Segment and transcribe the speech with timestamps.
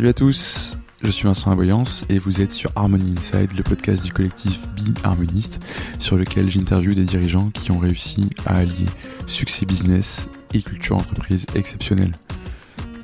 [0.00, 4.02] Salut à tous, je suis Vincent Aboyance et vous êtes sur Harmony Inside, le podcast
[4.02, 5.60] du collectif Be Harmoniste,
[5.98, 8.86] sur lequel j'interviewe des dirigeants qui ont réussi à allier
[9.26, 12.14] succès business et culture entreprise exceptionnelle.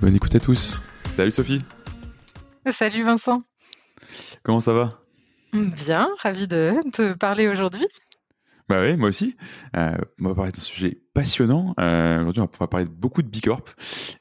[0.00, 0.80] Bonne écoute à tous.
[1.10, 1.60] Salut Sophie.
[2.70, 3.42] Salut Vincent.
[4.42, 4.98] Comment ça va?
[5.52, 7.86] Bien, ravi de te parler aujourd'hui.
[8.68, 9.36] Bah oui, moi aussi.
[9.76, 11.74] Euh, on va parler d'un sujet passionnant.
[11.78, 13.62] Euh, Aujourd'hui, on va parler de beaucoup de Bicorp.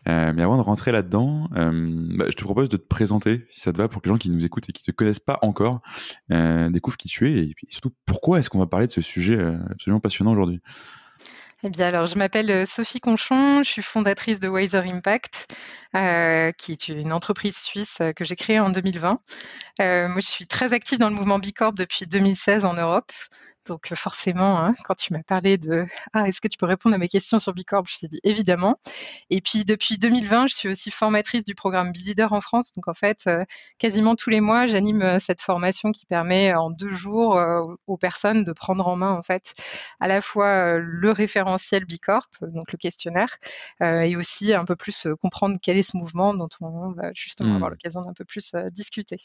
[0.07, 3.73] Euh, mais avant de rentrer là-dedans, bah, je te propose de te présenter, si ça
[3.73, 5.39] te va, pour que les gens qui nous écoutent et qui ne te connaissent pas
[5.41, 5.81] encore
[6.29, 9.39] découvrent qui tu es et, puis surtout pourquoi est-ce qu'on va parler de ce sujet
[9.71, 10.61] absolument passionnant aujourd'hui?
[11.63, 15.47] Eh bien, alors, je m'appelle Sophie Conchon, je suis fondatrice de Wiser Impact,
[15.93, 19.19] qui est une entreprise suisse que j'ai créée en 2020.
[19.81, 23.11] Euh, moi, je suis très active dans le mouvement Bicorp depuis 2016 en Europe.
[23.67, 26.97] Donc forcément, hein, quand tu m'as parlé de ah est-ce que tu peux répondre à
[26.97, 28.79] mes questions sur Bicorp, je t'ai dit évidemment.
[29.29, 32.73] Et puis depuis 2020, je suis aussi formatrice du programme Leader en France.
[32.75, 33.43] Donc en fait, euh,
[33.79, 37.97] quasiment tous les mois, j'anime euh, cette formation qui permet en deux jours euh, aux
[37.97, 39.53] personnes de prendre en main en fait
[39.99, 43.37] à la fois le référentiel Bicorp, donc le questionnaire,
[43.81, 47.55] et aussi un peu plus comprendre quel est ce mouvement dont on va justement mmh.
[47.55, 49.17] avoir l'occasion d'un peu plus discuter.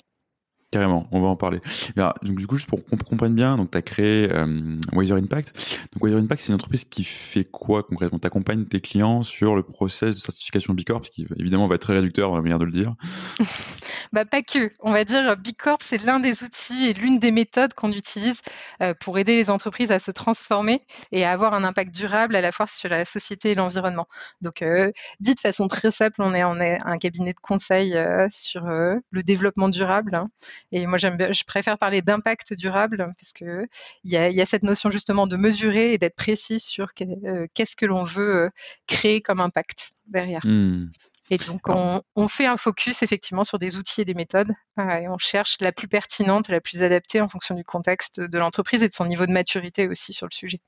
[0.71, 1.61] Carrément, on va en parler.
[1.97, 5.53] Donc, du coup, juste pour qu'on comprenne bien, tu as créé euh, Wiser Impact.
[5.93, 8.21] Donc Wiser Impact, c'est une entreprise qui fait quoi concrètement?
[8.21, 11.75] Tu accompagnes tes clients sur le process de certification B Corp, ce qui évidemment va
[11.75, 12.95] être très réducteur dans la manière de le dire.
[14.13, 14.71] bah, pas que.
[14.79, 18.41] On va dire B Corp, c'est l'un des outils et l'une des méthodes qu'on utilise
[18.81, 22.41] euh, pour aider les entreprises à se transformer et à avoir un impact durable à
[22.41, 24.07] la fois sur la société et l'environnement.
[24.41, 26.43] Donc, euh, dit de façon très simple, on est,
[26.85, 27.99] un cabinet de conseil
[28.31, 30.15] sur le développement durable.
[30.15, 30.29] Hein.
[30.73, 33.67] Et moi, j'aime, je préfère parler d'impact durable parce que
[34.05, 37.47] il y a, y a, cette notion justement de mesurer et d'être précis sur euh,
[37.55, 38.51] qu'est-ce que l'on veut euh,
[38.87, 40.45] créer comme impact derrière.
[40.45, 40.91] Mmh.
[41.33, 44.97] Et donc, on, on, fait un focus effectivement sur des outils et des méthodes euh,
[44.97, 48.83] et on cherche la plus pertinente, la plus adaptée en fonction du contexte de l'entreprise
[48.83, 50.61] et de son niveau de maturité aussi sur le sujet.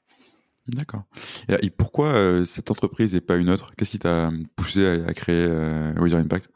[0.69, 1.03] D'accord.
[1.49, 3.67] Et pourquoi euh, cette entreprise et pas une autre?
[3.77, 6.49] Qu'est-ce qui t'a poussé à, à créer euh, Impact?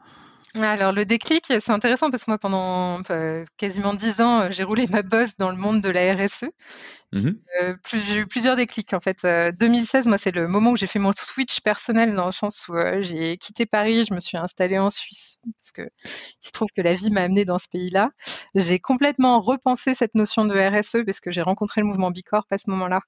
[0.63, 4.87] Alors le déclic, c'est intéressant parce que moi pendant euh, quasiment dix ans, j'ai roulé
[4.87, 6.45] ma bosse dans le monde de la RSE.
[7.13, 7.29] Mmh
[7.61, 9.25] euh, j'ai eu plusieurs déclics en fait.
[9.25, 12.73] 2016, moi c'est le moment où j'ai fait mon switch personnel dans le sens où
[12.99, 16.81] j'ai quitté Paris, je me suis installée en Suisse parce que il se trouve que
[16.81, 18.11] la vie m'a amenée dans ce pays-là.
[18.55, 22.57] J'ai complètement repensé cette notion de RSE parce que j'ai rencontré le mouvement Bicorp à
[22.57, 22.99] ce moment-là.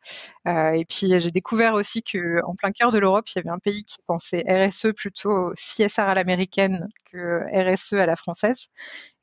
[0.47, 3.49] Euh, et puis j'ai découvert aussi que en plein cœur de l'Europe, il y avait
[3.49, 8.67] un pays qui pensait RSE plutôt CSR à l'américaine que RSE à la française.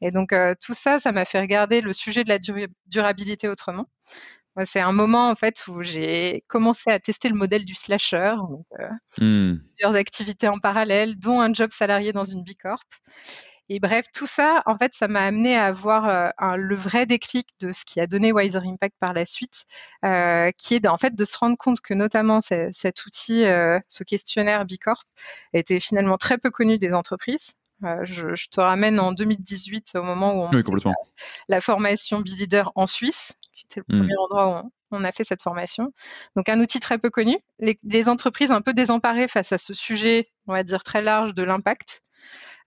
[0.03, 2.39] Et donc tout ça, ça m'a fait regarder le sujet de la
[2.87, 3.87] durabilité autrement.
[4.65, 8.65] C'est un moment en fait où j'ai commencé à tester le modèle du slasher, donc,
[8.81, 8.89] euh,
[9.25, 9.61] mmh.
[9.75, 12.83] plusieurs activités en parallèle, dont un job salarié dans une bicorp.
[13.69, 17.05] Et bref, tout ça, en fait, ça m'a amené à avoir euh, un, le vrai
[17.05, 19.65] déclic de ce qui a donné Wiser Impact par la suite,
[20.05, 24.65] euh, qui est en fait de se rendre compte que notamment cet outil, ce questionnaire
[24.65, 25.03] Bicorp,
[25.53, 27.55] était finalement très peu connu des entreprises.
[27.85, 30.93] Euh, je, je, te ramène en 2018 au moment où on oui, la,
[31.49, 34.01] la, formation B-Leader en Suisse, qui était le mmh.
[34.01, 35.93] premier endroit où on, on, a fait cette formation.
[36.37, 37.39] Donc un outil très peu connu.
[37.59, 41.35] Les, les, entreprises un peu désemparées face à ce sujet, on va dire très large
[41.35, 42.03] de l'impact.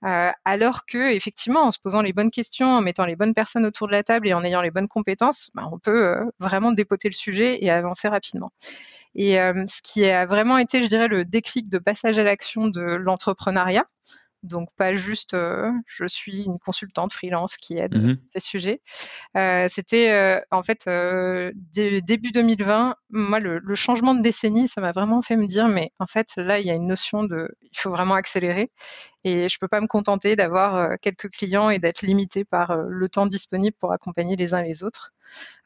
[0.06, 3.66] Euh, alors que effectivement, en se posant les bonnes questions, en mettant les bonnes personnes
[3.66, 6.72] autour de la table et en ayant les bonnes compétences, bah, on peut euh, vraiment
[6.72, 8.50] dépoter le sujet et avancer rapidement.
[9.16, 12.68] Et euh, ce qui a vraiment été, je dirais, le déclic de passage à l'action
[12.68, 13.86] de l'entrepreneuriat,
[14.44, 18.82] donc pas juste euh, je suis une consultante freelance qui aide mmh ces sujets.
[19.36, 20.90] Euh, C'était euh, en fait
[21.74, 25.92] début 2020, moi le, le, changement de décennie, ça m'a vraiment fait me dire mais
[26.00, 28.72] en fait là il y a une notion de il faut vraiment accélérer
[29.24, 33.26] et je peux pas me contenter d'avoir quelques clients et d'être limité par le temps
[33.26, 35.12] disponible pour accompagner les uns les autres.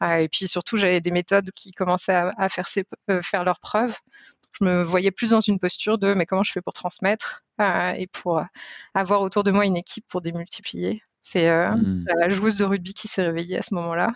[0.02, 2.86] et puis surtout j'avais des méthodes qui commençaient à, à faire, ses,
[3.22, 3.98] faire leurs preuves
[4.60, 7.92] je me voyais plus dans une posture de mais comment je fais pour transmettre euh,
[7.92, 8.44] et pour
[8.94, 11.02] avoir autour de moi une équipe pour démultiplier.
[11.26, 12.06] C'est euh, mmh.
[12.20, 14.12] la joueuse de rugby qui s'est réveillée à ce moment-là.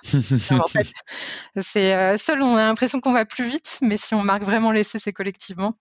[0.51, 0.91] en fait,
[1.61, 4.73] c'est euh, seul, on a l'impression qu'on va plus vite, mais si on marque vraiment
[4.73, 5.77] l'essai, c'est collectivement.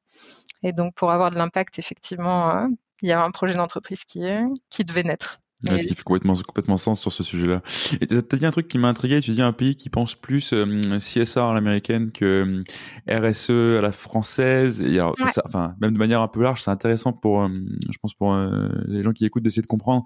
[0.63, 2.69] Et donc, pour avoir de l'impact, effectivement, euh,
[3.03, 4.25] il y a un projet d'entreprise qui,
[4.71, 5.41] qui devait naître.
[5.65, 7.63] Ouais, ce qui fait complètement, complètement sens sur ce sujet-là.
[8.03, 10.15] Et tu as dit un truc qui m'a intrigué, tu dis un pays qui pense
[10.15, 12.63] plus euh, CSR à l'américaine que
[13.09, 14.83] euh, RSE à la française.
[14.83, 15.33] Et alors, ouais.
[15.33, 17.49] ça, enfin, même de manière un peu large, c'est intéressant pour, euh,
[17.91, 20.05] je pense, pour euh, les gens qui écoutent d'essayer de comprendre.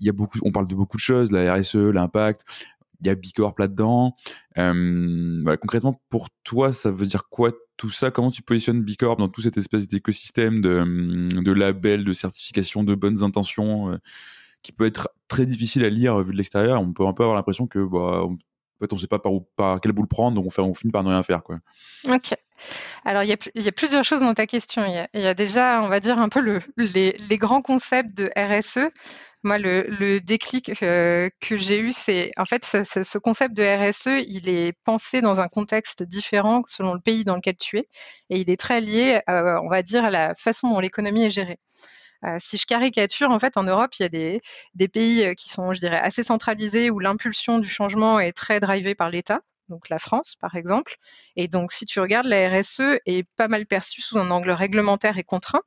[0.00, 2.42] Il y a beaucoup, on parle de beaucoup de choses, la RSE, l'impact.
[3.00, 4.16] Il y a Bicorp là-dedans.
[4.56, 8.10] Voilà, concrètement, pour toi, ça veut dire quoi tout ça?
[8.10, 12.96] Comment tu positionnes Bicorp dans toute cette espèce d'écosystème de, de labels, de certification, de
[12.96, 13.96] bonnes intentions
[14.62, 16.80] qui peut être très difficile à lire vu de l'extérieur.
[16.80, 18.26] On peut un peu avoir l'impression que bah,
[18.78, 20.92] en fait, on sait pas par où, par quel bout le prendre, donc on, finit
[20.92, 21.58] par ne rien faire, quoi.
[22.06, 22.32] Ok.
[23.04, 23.32] Alors, il y,
[23.68, 24.84] a, plusieurs choses dans ta question.
[25.14, 28.90] Il y a, déjà, on va dire, un peu le, les, grands concepts de RSE.
[29.42, 34.48] Moi, le, déclic euh, que j'ai eu, c'est en fait ce, concept de RSE, il
[34.48, 37.88] est pensé dans un contexte différent selon le pays dans lequel tu es,
[38.30, 41.30] et il est très lié, euh, on va dire, à la façon dont l'économie est
[41.30, 41.58] gérée.
[42.24, 45.48] Euh, si je caricature, en fait, en Europe, il y a des, pays euh, qui
[45.48, 50.34] sont, assez centralisés où l'impulsion du changement est très drivée par l'État donc la France
[50.40, 50.96] par exemple.
[51.36, 55.18] Et donc si tu regardes, la RSE est pas mal perçue sous un angle réglementaire
[55.18, 55.62] et contraint.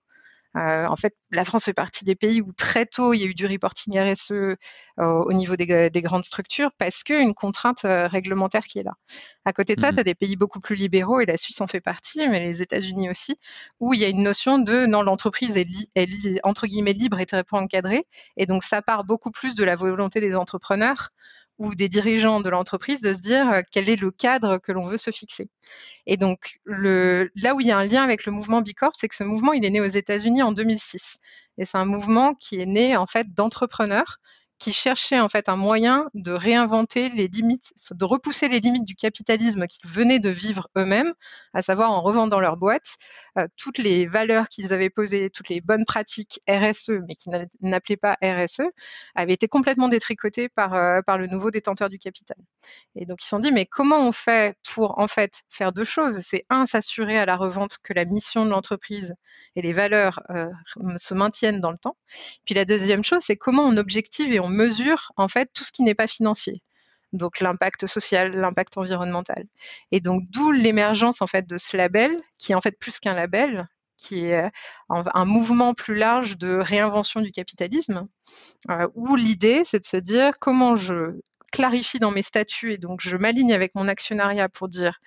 [0.58, 3.26] Euh, en fait, la France fait partie des pays où très tôt il y a
[3.26, 4.58] eu du reporting RSE euh,
[4.98, 8.94] au niveau des, des, grandes structures parce qu'une contrainte euh, réglementaire qui est là.
[9.46, 9.96] À côté de ça, mmh.
[9.96, 12.62] tu as des pays beaucoup plus libéraux et la Suisse en fait partie, mais les
[12.62, 13.38] États-Unis aussi,
[13.80, 17.26] où il y a une notion de non, l'entreprise est, est, entre guillemets libre et
[17.26, 18.06] très peu encadrée.
[18.36, 21.12] Et donc ça part beaucoup plus de la volonté des entrepreneurs
[21.62, 24.88] ou des dirigeants de l'entreprise de se dire euh, quel est le cadre que l'on
[24.88, 25.48] veut se fixer.
[26.08, 29.16] Et donc, là où il y a un lien avec le mouvement Bicorp, c'est que
[29.16, 31.18] ce mouvement, il est né aux États-Unis en 2006.
[31.60, 34.18] Et c'est un mouvement qui est né, en fait, d'entrepreneurs
[34.62, 38.94] qui cherchaient en fait un moyen de réinventer les limites, de repousser les limites du
[38.94, 41.16] capitalisme qu'ils venaient de vivre eux-mêmes,
[41.56, 42.96] à savoir en revendant leur boîte,
[43.40, 47.32] euh, toutes les valeurs qu'ils avaient posées, toutes les bonnes pratiques RSE, mais qui
[47.62, 48.62] n'appelaient pas RSE,
[49.16, 52.38] avaient été complètement détricotées par, euh, par le nouveau détenteur du capital.
[52.96, 55.84] Et donc ils se sont dit, mais comment on fait pour en fait faire deux
[55.84, 56.20] choses?
[56.22, 59.16] C'est un, s'assurer à la revente que la mission de l'entreprise
[59.56, 60.46] et les valeurs euh,
[60.98, 61.98] se maintiennent dans le temps.
[62.46, 65.72] Puis la deuxième chose, c'est comment on objective et on mesure en fait tout ce
[65.72, 66.62] qui n'est pas financier.
[67.14, 69.46] Donc l'impact social, l'impact environnemental.
[69.92, 73.14] Et donc d'où l'émergence en fait de ce label, qui est en fait plus qu'un
[73.14, 73.68] label,
[73.98, 74.50] qui est
[74.90, 78.08] un mouvement plus large de réinvention du capitalisme,
[78.70, 81.20] euh, où l'idée c'est de se dire comment je
[81.52, 85.00] clarifie dans mes statuts et donc je m'aligne avec mon actionnariat pour dire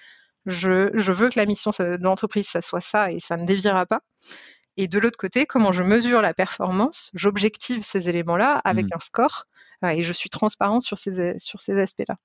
[0.46, 3.86] je, je veux que la mission de l'entreprise ça soit ça et ça ne déviera
[3.86, 4.02] pas.
[4.76, 8.96] Et de l'autre côté, comment je mesure la performance, j'objective ces éléments-là avec mmh.
[8.96, 9.44] un score
[9.84, 12.16] euh, et je suis transparent sur ces, sur ces aspects-là.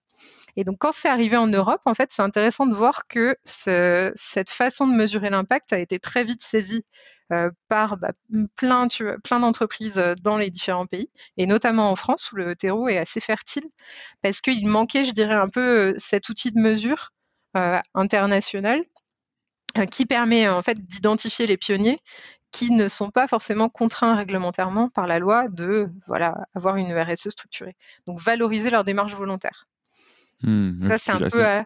[0.56, 4.12] Et donc, quand c'est arrivé en Europe, en fait, c'est intéressant de voir que ce,
[4.16, 6.84] cette façon de mesurer l'impact a été très vite saisie
[7.32, 8.14] euh, par bah,
[8.56, 8.88] plein,
[9.24, 12.98] plein d'entreprises euh, dans les différents pays, et notamment en France où le terreau est
[12.98, 13.66] assez fertile,
[14.24, 17.12] parce qu'il manquait, je dirais, un peu cet outil de mesure
[17.56, 18.84] euh, international
[19.92, 22.00] qui permet en fait d'identifier les pionniers
[22.52, 27.30] qui ne sont pas forcément contraints réglementairement par la loi de voilà, avoir une RSE
[27.30, 27.76] structurée.
[28.08, 29.68] Donc valoriser leur démarche volontaire.
[30.42, 31.66] Mmh, Ça, c'est un peu à,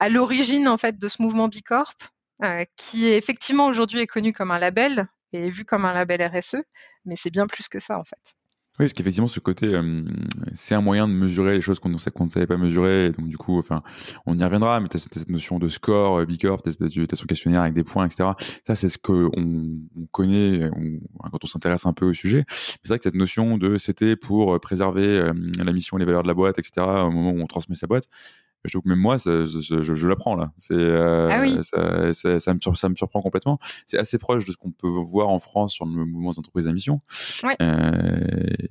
[0.00, 1.94] à l'origine en fait de ce mouvement Bicorp,
[2.42, 5.92] euh, qui est effectivement aujourd'hui est connu comme un label et est vu comme un
[5.92, 6.56] label RSE,
[7.04, 8.34] mais c'est bien plus que ça en fait.
[8.80, 10.02] Oui, parce qu'effectivement, ce côté, euh,
[10.52, 13.12] c'est un moyen de mesurer les choses qu'on ne, savait pas mesurer.
[13.12, 13.84] donc, du coup, enfin,
[14.26, 17.26] on y reviendra, mais tu as, cette notion de score, euh, Bicorp, tu as, son
[17.26, 18.30] questionnaire avec des points, etc.
[18.66, 20.68] Ça, c'est ce qu'on on connaît
[21.22, 22.44] quand on s'intéresse un peu au sujet.
[22.48, 25.32] C'est vrai que cette notion de c'était pour préserver euh,
[25.62, 27.86] la mission et les valeurs de la boîte, etc., au moment où on transmet sa
[27.86, 28.08] boîte,
[28.64, 30.52] je trouve que même moi, ça, je, je, je l'apprends là.
[30.58, 31.58] C'est, euh, ah oui.
[31.62, 33.58] ça, ça, ça, me ça, me surprend complètement.
[33.86, 36.72] C'est assez proche de ce qu'on peut voir en France sur le mouvement d'entreprise à
[36.72, 37.00] mission.
[37.42, 37.56] Ouais.
[37.60, 38.20] Euh...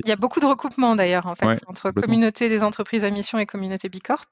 [0.03, 3.09] Il y a beaucoup de recoupements d'ailleurs en fait ouais, entre communauté des entreprises à
[3.09, 4.25] mission et communauté Bicorp.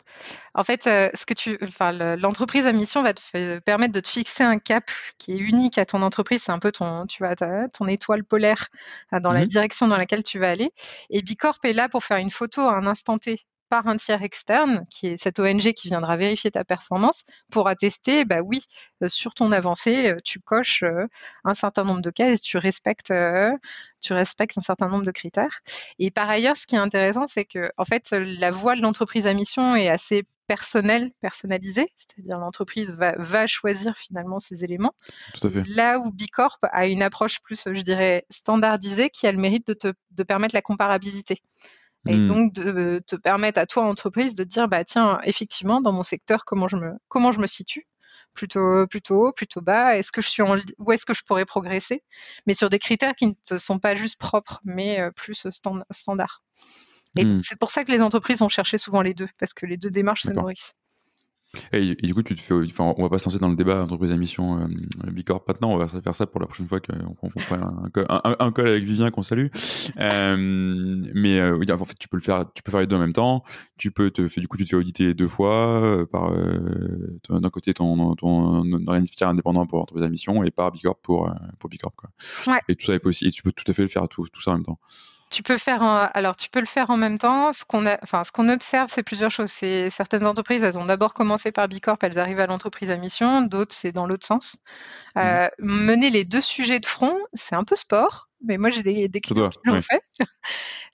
[0.55, 4.07] En fait, euh, ce que tu, enfin, l'entreprise à mission va te permettre de te
[4.07, 6.43] fixer un cap qui est unique à ton entreprise.
[6.43, 8.67] C'est un peu ton, tu vois, ton étoile polaire
[9.13, 9.35] euh, dans mmh.
[9.35, 10.71] la direction dans laquelle tu vas aller.
[11.09, 13.39] Et Bicorp est là pour faire une photo à un instant T
[13.71, 18.25] par un tiers externe, qui est cette ONG qui viendra vérifier ta performance, pour attester,
[18.25, 18.65] bah oui,
[19.01, 21.07] euh, sur ton avancée, euh, tu coches euh,
[21.45, 23.13] un certain nombre de cases, tu respectes,
[24.01, 25.61] tu respectes un certain nombre de critères.
[25.99, 29.25] Et par ailleurs, ce qui est intéressant, c'est que en fait, la voie de l'entreprise
[29.25, 34.93] à mission est assez personnelle, personnalisée, c'est-à-dire l'entreprise va, va, choisir finalement ces éléments.
[35.33, 35.63] Tout à fait.
[35.69, 39.73] Là où Bicorp a une approche plus, je dirais, standardisée, qui a le mérite de
[39.73, 41.41] te de permettre la comparabilité
[42.07, 42.27] et mmh.
[42.27, 46.45] donc de te permettre à toi entreprise de dire bah tiens effectivement dans mon secteur
[46.45, 47.87] comment je me comment je me situe?
[48.33, 51.45] Plutôt plutôt haut plutôt bas est-ce que je suis en où est-ce que je pourrais
[51.45, 52.03] progresser?
[52.47, 55.83] Mais sur des critères qui ne te sont pas juste propres mais euh, plus stand,
[55.91, 56.41] standard.
[57.17, 57.41] Et mmh.
[57.41, 59.91] c'est pour ça que les entreprises vont chercher souvent les deux parce que les deux
[59.91, 60.80] démarches se nourrissent
[61.73, 63.83] et, du coup, tu te fais, enfin, on va pas se lancer dans le débat
[63.83, 65.71] entreprise à mission euh, Bicorp maintenant.
[65.71, 68.83] On va faire ça pour la prochaine fois qu'on on fera un, un, call avec
[68.83, 69.47] Vivien qu'on salue.
[69.99, 70.35] Euh,
[71.13, 73.13] mais euh, en fait, tu peux le faire, tu peux faire les deux en même
[73.13, 73.43] temps.
[73.77, 77.49] Tu peux te, du coup, tu te fais auditer deux fois euh, par euh, d'un
[77.49, 81.29] côté ton, ton, ton organisme indépendant pour entreprise à mission et par Bicorp pour
[81.59, 82.09] pour Bicorp quoi.
[82.47, 82.59] Ouais.
[82.69, 83.29] Et tout ça est possible.
[83.29, 84.79] Et tu peux tout à fait le faire tout, tout ça en même temps.
[85.31, 87.51] Tu peux faire alors tu peux le faire en même temps.
[87.53, 89.49] Ce qu'on enfin ce qu'on observe, c'est plusieurs choses.
[89.49, 93.41] C'est certaines entreprises, elles ont d'abord commencé par Bicorp, elles arrivent à l'entreprise à mission.
[93.41, 94.57] D'autres, c'est dans l'autre sens.
[95.17, 95.85] Euh, mmh.
[95.85, 98.27] mener les deux sujets de front, c'est un peu sport.
[98.43, 100.01] Mais moi, j'ai des, des clients qui l'ont fait.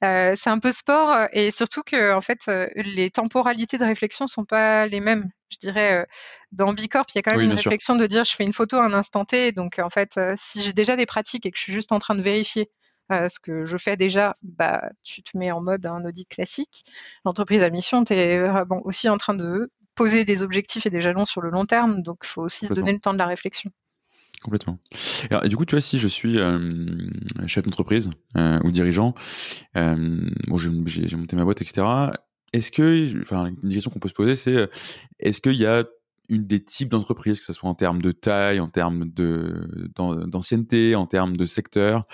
[0.04, 4.28] Euh, c'est un peu sport et surtout que en fait, euh, les temporalités de réflexion
[4.28, 5.28] sont pas les mêmes.
[5.50, 6.06] Je dirais
[6.52, 8.78] dans Bicorp, il y a quand même une réflexion de dire je fais une photo
[8.78, 9.54] à un instant T.
[9.54, 12.14] Donc en fait, si j'ai déjà des pratiques et que je suis juste en train
[12.14, 12.70] de vérifier
[13.10, 16.84] ce que je fais déjà, bah, tu te mets en mode un audit classique.
[17.26, 21.02] L'entreprise à mission, tu es bon, aussi en train de poser des objectifs et des
[21.02, 23.26] jalons sur le long terme, donc il faut aussi se donner le temps de la
[23.26, 23.72] réflexion.
[24.44, 24.78] Complètement.
[25.44, 26.38] et du coup, tu vois, si je suis
[27.48, 29.16] chef d'entreprise euh, ou dirigeant,
[29.74, 31.86] bon, j'ai monté ma boîte, etc.
[32.54, 34.70] Est-ce que, enfin, une question qu'on peut se poser, c'est
[35.20, 35.84] est-ce qu'il y a
[36.30, 41.08] une des types d'entreprises, que ce soit en termes de taille, en termes d'ancienneté, en
[41.08, 42.06] termes de secteur,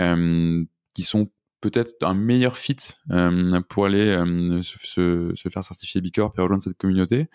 [0.00, 2.76] euh, qui sont peut-être un meilleur fit
[3.10, 7.28] euh, pour aller euh, se, se, faire certifier Bicorp et rejoindre cette communauté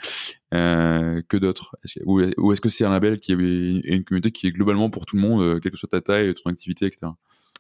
[0.54, 4.52] euh, que d'autres Ou, est-ce que c'est un label qui est une communauté qui est
[4.52, 7.12] globalement pour tout le monde, quelle que soit ta taille, ton activité, etc.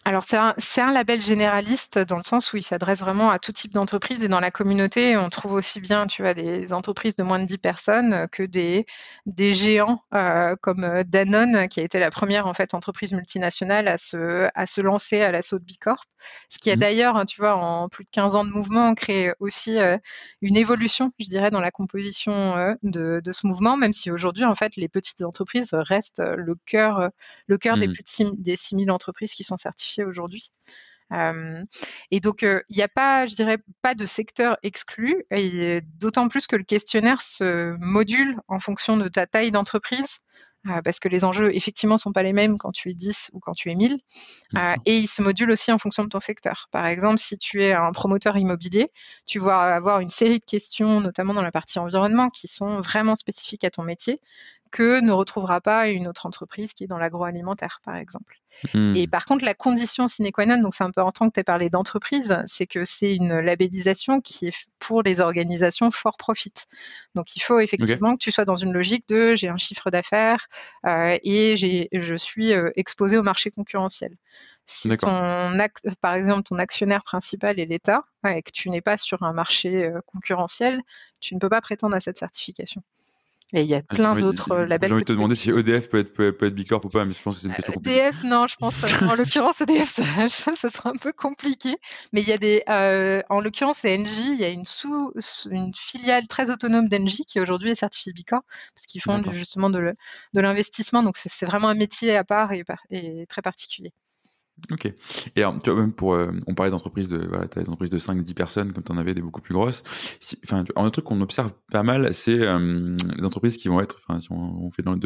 [0.07, 3.51] Alors c'est un, un, label généraliste dans le sens où il s'adresse vraiment à tout
[3.51, 7.24] type d'entreprise et dans la communauté on trouve aussi bien tu vois des entreprises de
[7.24, 8.85] moins de 10 personnes que des,
[9.25, 13.97] des géants euh, comme Danone qui a été la première en fait entreprise multinationale à
[13.97, 16.05] se, à se lancer à l'assaut de Bicorp.
[16.50, 16.79] Ce qui a mmh.
[16.79, 19.97] d'ailleurs hein, tu vois en plus de 15 ans de mouvement créé aussi euh,
[20.43, 24.45] une évolution je dirais dans la composition euh, de, de, ce mouvement même si aujourd'hui
[24.45, 27.09] en fait les petites entreprises restent le cœur
[27.47, 27.93] le cœur des mmh.
[27.93, 30.51] plus de des 6000 entreprises qui sont certifiées aujourd'hui.
[31.13, 31.63] Euh,
[32.11, 36.27] et donc, euh, il n'y a pas, je dirais, pas de secteur exclu, et d'autant
[36.27, 40.17] plus que le questionnaire se module en fonction de ta taille d'entreprise,
[40.67, 43.39] euh, parce que les enjeux, effectivement, sont pas les mêmes quand tu es 10 ou
[43.39, 43.99] quand tu es 1000,
[44.85, 46.67] et il se module aussi en fonction de ton secteur.
[46.71, 48.91] Par exemple, si tu es un promoteur immobilier,
[49.27, 53.13] tu vas avoir une série de questions, notamment dans la partie environnement, qui sont vraiment
[53.13, 54.19] spécifiques à ton métier,
[54.75, 58.41] que ne retrouvera pas une autre entreprise qui est dans l'agroalimentaire, par exemple.
[58.74, 58.94] Hmm.
[58.94, 61.36] Et par contre, la condition sine qua non, donc c'est un peu en tant que
[61.36, 66.17] tu as parlé d'entreprise, c'est que c'est une labellisation qui est pour les organisations for
[66.17, 66.51] profit.
[67.15, 70.46] Donc il faut effectivement que tu sois dans une logique de j'ai un chiffre d'affaires
[70.86, 74.17] euh, et je suis euh, exposé au marché concurrentiel.
[74.65, 75.58] Si ton
[76.01, 79.86] par exemple ton actionnaire principal est l'État et que tu n'es pas sur un marché
[79.86, 80.82] euh, concurrentiel,
[81.22, 82.84] tu ne peux pas prétendre à cette certification.
[83.53, 84.89] Et il y a ah, plein d'autres labels.
[84.89, 87.13] J'ai envie de te demander si EDF peut être, peut, être Bicorp ou pas, mais
[87.13, 87.99] je pense que c'est une question compliquée.
[87.99, 89.89] EDF, non, je pense En l'occurrence, EDF,
[90.29, 91.77] ça, ça, sera un peu compliqué.
[92.11, 92.63] Mais il y a des.
[92.69, 94.31] Euh, en l'occurrence, c'est Engie.
[94.31, 95.13] Il y a une, sous,
[95.51, 99.93] une filiale très autonome d'Engie qui aujourd'hui est certifiée Bicorp parce qu'ils font justement de
[100.33, 101.03] l'investissement.
[101.03, 103.93] Donc, c'est vraiment un métier à part et, et très particulier.
[104.71, 104.91] Ok.
[105.35, 107.91] Et alors, tu vois, même pour, euh, on parlait d'entreprises de, voilà, t'as des entreprises
[107.91, 109.83] de 5-10 personnes, comme tu en avais des beaucoup plus grosses.
[110.45, 114.19] enfin, un truc qu'on observe pas mal, c'est euh, les entreprises qui vont être, enfin,
[114.19, 114.97] si on, fait dans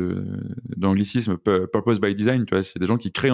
[0.77, 3.33] l'anglicisme, purpose by design, tu vois, c'est des gens qui créent une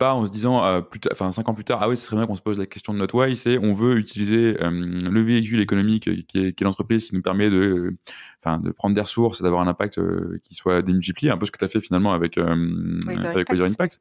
[0.00, 2.26] en se disant, euh, plus enfin cinq ans plus tard, ah oui, ce serait bien
[2.26, 5.60] qu'on se pose la question de notre why, c'est on veut utiliser euh, le véhicule
[5.60, 7.96] économique qui est, qui est l'entreprise qui nous permet de,
[8.44, 11.46] enfin, de prendre des ressources et d'avoir un impact euh, qui soit démultiplié, un peu
[11.46, 14.00] ce que tu as fait finalement avec avec Impact,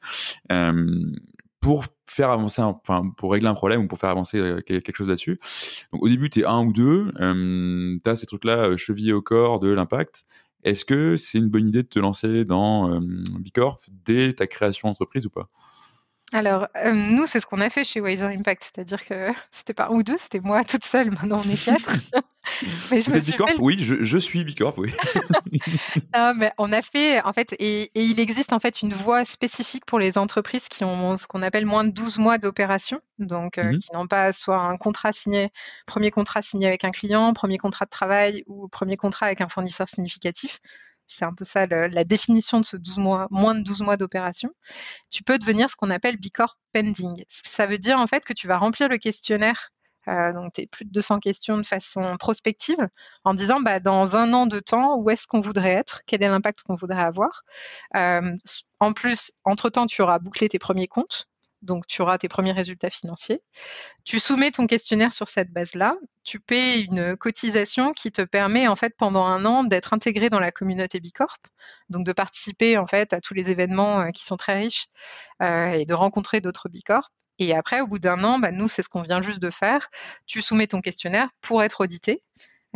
[1.60, 5.40] pour faire avancer, enfin pour régler un problème ou pour faire avancer quelque chose là-dessus.
[5.94, 9.60] Donc au début, tu es un ou deux, tu as ces trucs-là chevillés au corps
[9.60, 10.26] de l'impact.
[10.64, 13.00] Est-ce que c'est une bonne idée de te lancer dans
[13.40, 15.50] Bicorp dès ta création d'entreprise ou pas?
[16.34, 19.88] Alors, euh, nous, c'est ce qu'on a fait chez Wiser Impact, c'est-à-dire que c'était pas
[19.88, 21.92] un ou deux, c'était moi toute seule, maintenant on est quatre.
[22.92, 23.50] mais je Bicorp?
[23.60, 24.94] Oui, je, suis Bicorp, oui.
[26.38, 30.00] mais on a fait, en fait, et, il existe en fait une voie spécifique pour
[30.00, 33.80] les entreprises qui ont ce qu'on appelle moins de 12 mois d'opération, donc euh, mmh
[33.80, 35.50] qui n'ont pas soit un contrat signé,
[35.86, 39.50] premier contrat signé avec un client, premier contrat de travail ou premier contrat avec un
[39.50, 40.60] fournisseur significatif.
[41.12, 44.50] C'est un peu ça la définition de ce 12 mois, moins de 12 mois d'opération.
[45.10, 47.24] Tu peux devenir ce qu'on appelle Bicorp Pending.
[47.28, 49.72] Ça veut dire en fait que tu vas remplir le questionnaire
[50.08, 52.88] euh, donc, tu plus de 200 questions de façon prospective
[53.24, 56.02] en disant bah, dans un an de temps, où est-ce qu'on voudrait être?
[56.08, 57.44] Quel est l'impact qu'on voudrait avoir?
[57.96, 58.36] Euh,
[58.80, 61.28] En plus, entre-temps, tu auras bouclé tes premiers comptes
[61.62, 63.40] donc tu auras tes premiers résultats financiers.
[64.04, 68.76] Tu soumets ton questionnaire sur cette base-là, tu paies une cotisation qui te permet en
[68.76, 71.38] fait pendant un an d'être intégré dans la communauté Bicorp,
[71.90, 74.88] donc de participer en fait à tous les événements euh, qui sont très riches
[75.42, 77.10] euh, et de rencontrer d'autres Bicorp.
[77.40, 79.90] Et après, au bout d'un an, bah, nous, c'est ce qu'on vient juste de faire.
[80.28, 82.24] Tu soumets ton questionnaire pour être audité.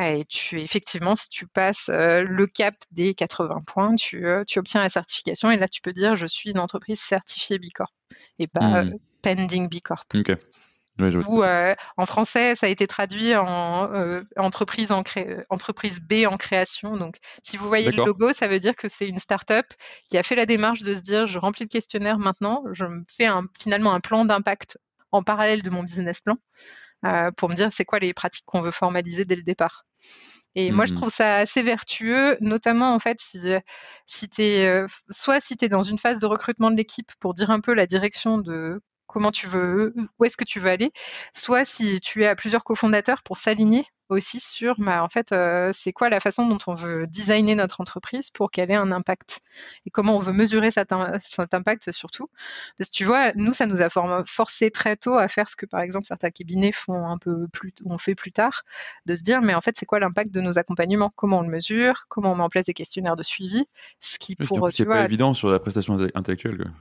[0.01, 4.81] Et tu, effectivement, si tu passes euh, le cap des 80 points, tu, tu, obtiens
[4.81, 7.94] la certification et là, tu peux dire je suis une entreprise certifiée Bicorp
[8.39, 8.97] et pas, mmh.
[9.21, 10.05] pending B Corp.
[11.27, 15.03] Ou en français, ça a été traduit en entreprise, en
[15.49, 16.95] entreprise B en création.
[16.95, 19.65] Donc, si vous voyez le logo, ça veut dire que c'est une start-up
[20.09, 23.03] qui a fait la démarche de se dire je remplis le questionnaire maintenant, je me
[23.09, 24.77] fais un, finalement un plan d'impact
[25.11, 26.37] en parallèle de mon business plan
[27.35, 29.85] pour me dire c'est quoi les pratiques qu'on veut formaliser dès le départ.
[30.55, 30.95] Et moi, je mmh.
[30.95, 33.39] trouve ça assez vertueux, notamment en fait, si,
[34.05, 37.51] si es, soit si tu es dans une phase de recrutement de l'équipe pour dire
[37.51, 40.91] un peu la direction de comment tu veux, où est-ce que tu veux aller,
[41.33, 45.71] soit si tu es à plusieurs cofondateurs pour s'aligner aussi sur, bah, en fait, euh,
[45.73, 49.41] c'est quoi la façon dont on veut designer notre entreprise pour qu'elle ait un impact
[49.85, 50.91] et comment on veut mesurer cet,
[51.53, 52.29] impact surtout.
[52.77, 53.89] Parce que tu vois, nous, ça nous a
[54.25, 57.73] forcé très tôt à faire ce que, par exemple, certains cabinets font un peu plus,
[57.85, 58.61] on fait plus tard,
[59.05, 61.11] de se dire, mais en fait, c'est quoi l'impact de nos accompagnements?
[61.15, 62.05] Comment on le mesure?
[62.07, 63.65] Comment on met en place des questionnaires de suivi?
[63.99, 66.57] Ce qui, pour, tu vois, pas évident sur la prestation intellectuelle.
[66.57, 66.71] Quoi.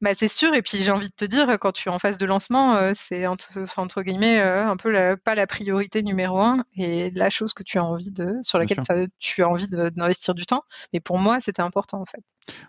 [0.00, 0.54] Bah, c'est sûr.
[0.54, 2.92] Et puis j'ai envie de te dire, quand tu es en phase de lancement, euh,
[2.94, 7.62] c'est entre, guillemets euh, un peu pas la priorité numéro un et la chose que
[7.62, 8.82] tu as envie de, sur laquelle
[9.18, 10.62] tu as envie d'investir du temps.
[10.92, 12.22] Mais pour moi, c'était important en fait.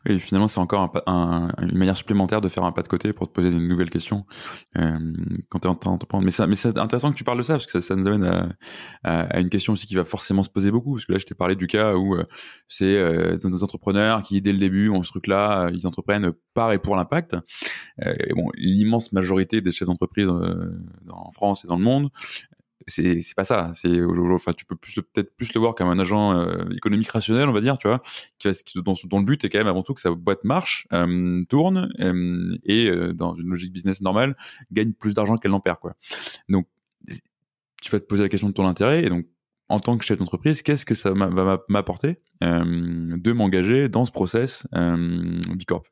[0.07, 3.33] Oui, finalement, c'est encore une manière supplémentaire de faire un pas de côté pour te
[3.33, 4.25] poser des nouvelles questions
[4.77, 4.97] euh,
[5.49, 7.53] quand tu es en train de Mais, mais c'est intéressant que tu parles de ça
[7.53, 8.55] parce que ça, nous amène
[9.03, 10.93] à, une question aussi qui va forcément se poser beaucoup.
[10.93, 12.15] Parce que là, je t'ai parlé du cas où
[12.67, 16.95] c'est des entrepreneurs qui, dès le début, ont ce truc-là, ils entreprennent par et pour
[16.95, 17.35] l'impact
[18.03, 20.77] euh, bon, l'immense majorité des chefs d'entreprise euh,
[21.09, 22.09] en France et dans le monde,
[22.87, 23.71] c'est c'est pas ça.
[23.73, 27.49] C'est enfin tu peux plus peut-être plus le voir comme un agent euh, économique rationnel
[27.49, 28.01] on va dire tu vois
[28.39, 30.87] qui, dont, dont, le but est quand même avant tout que sa boîte marche
[31.49, 31.89] tourne
[32.63, 34.35] et dans une logique business normale
[34.71, 35.95] gagne plus d'argent qu'elle n'en perd quoi.
[36.49, 36.67] Donc
[37.81, 39.25] tu vas te poser la question de ton intérêt et donc
[39.69, 44.11] en tant que chef d'entreprise, qu'est-ce que ça va m'apporter euh, de m'engager dans ce
[44.11, 45.83] process euh, Bicorp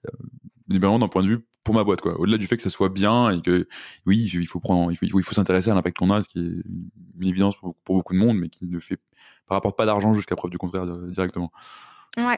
[0.70, 2.20] Évidemment, d'un point de vue pour ma boîte, quoi.
[2.20, 3.68] Au-delà du fait que ça soit bien et que
[4.06, 6.64] oui, il faut prendre, il faut, s'intéresser à l'impact qu'on a, ce qui est
[7.20, 8.98] une évidence pour, beaucoup de monde, mais qui ne fait,
[9.48, 11.52] par rapport pas d'argent jusqu'à preuve du contraire directement.
[12.18, 12.38] Ouais.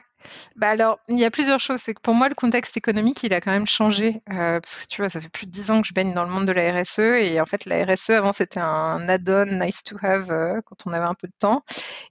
[0.56, 1.80] Bah alors, il y a plusieurs choses.
[1.80, 4.22] C'est que pour moi, le contexte économique, il a quand même changé.
[4.30, 6.24] Euh, parce que tu vois, ça fait plus de dix ans que je baigne dans
[6.24, 6.98] le monde de la RSE.
[6.98, 10.92] Et en fait, la RSE, avant, c'était un add-on nice to have euh, quand on
[10.92, 11.62] avait un peu de temps.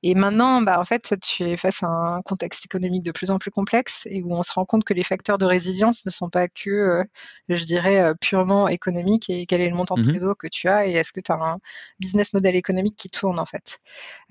[0.03, 3.39] Et maintenant, bah, en fait, tu es face à un contexte économique de plus en
[3.39, 6.29] plus complexe et où on se rend compte que les facteurs de résilience ne sont
[6.29, 7.03] pas que, euh,
[7.49, 10.87] je dirais, purement économiques et quel est le montant de réseau mmh que tu as
[10.87, 11.59] et est-ce que tu as un
[11.99, 13.77] business model économique qui tourne, en fait.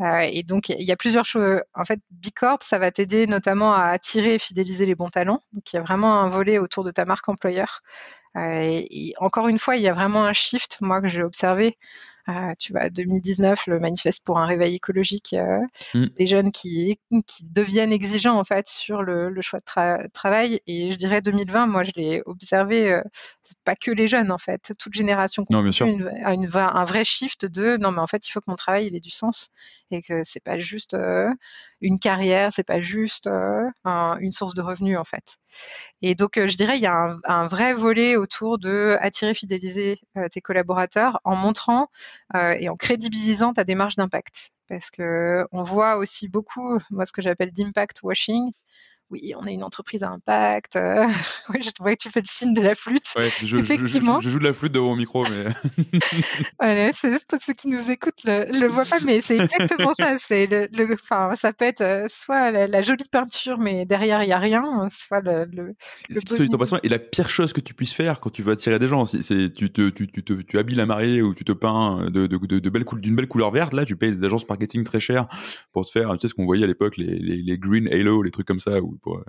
[0.01, 1.61] et donc, il y a plusieurs choses.
[1.75, 5.41] En fait, Bicorp, ça va t'aider notamment à attirer et fidéliser les bons talents.
[5.53, 7.83] Donc il y a vraiment un volet autour de ta marque employeur.
[8.37, 11.79] Euh, et, encore une fois, il y a vraiment un shift, moi, que j'ai observé
[12.31, 15.61] euh, tu vois, 2019, le manifeste pour un réveil écologique, euh,
[15.93, 16.07] mm.
[16.19, 20.61] les jeunes qui, qui deviennent exigeants en fait sur le, le choix de travail.
[20.67, 23.03] Et je dirais 2020, moi je l'ai observé, euh,
[23.43, 25.87] c'est pas que les jeunes en fait, toute génération non, bien sûr.
[25.87, 28.87] Une, une, un vrai shift de non mais en fait il faut que mon travail
[28.87, 29.51] il ait du sens
[29.91, 30.97] et que c'est pas juste
[31.85, 35.37] une carrière, c'est pas juste euh, un, une source de revenus en fait.
[36.03, 40.41] Et donc je dirais il y a un, vrai volet autour de attirer, fidéliser tes
[40.41, 41.89] collaborateurs en montrant
[42.35, 44.53] euh, et en crédibilisant ta démarche d'impact.
[44.69, 48.53] Parce que on voit aussi beaucoup, moi, ce que j'appelle d'impact washing,
[49.11, 50.77] oui, on est une entreprise à impact.
[50.77, 51.05] Euh,
[51.51, 53.07] oui, je vois que tu fais le signe de la flûte.
[53.45, 54.21] je, Effectivement.
[54.21, 55.45] Je, joue de la flûte devant mon micro, mais.
[56.59, 56.91] voilà,
[57.29, 60.17] pour ceux qui nous écoutent le, le voient pas, mais c'est exactement ça.
[60.19, 64.29] C'est le, le, enfin, ça peut être euh, soit la, jolie peinture, mais derrière il
[64.29, 65.45] y a rien, soit le.
[65.53, 65.75] le,
[66.09, 69.05] le et la pire chose que tu puisses faire quand tu veux attirer des gens,
[69.07, 72.27] c'est tu te, tu, tu, te, tu habilles la mariée ou tu te peins de,
[72.27, 73.75] de, de, de belle d'une belle couleur verte.
[73.75, 75.29] Là, tu payes des agences marketing très chères
[75.73, 78.23] pour te faire, tu sais ce qu'on voyait à l'époque, les, les, les green halo,
[78.23, 79.23] les trucs comme ça, où pour,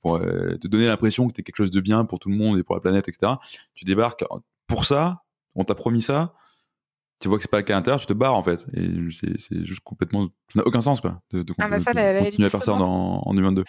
[0.00, 2.36] pour euh, te donner l'impression que tu es quelque chose de bien pour tout le
[2.36, 3.34] monde et pour la planète, etc.
[3.74, 4.24] Tu débarques
[4.66, 5.22] pour ça,
[5.54, 6.34] on t'a promis ça,
[7.22, 8.66] tu vois que c'est pas le cas à l'intérieur, tu te barres en fait.
[8.74, 8.88] Et
[9.38, 10.26] c'est juste complètement.
[10.52, 13.64] Ça n'a aucun sens quoi, de, de, ah bah continuer à faire ça en 2022.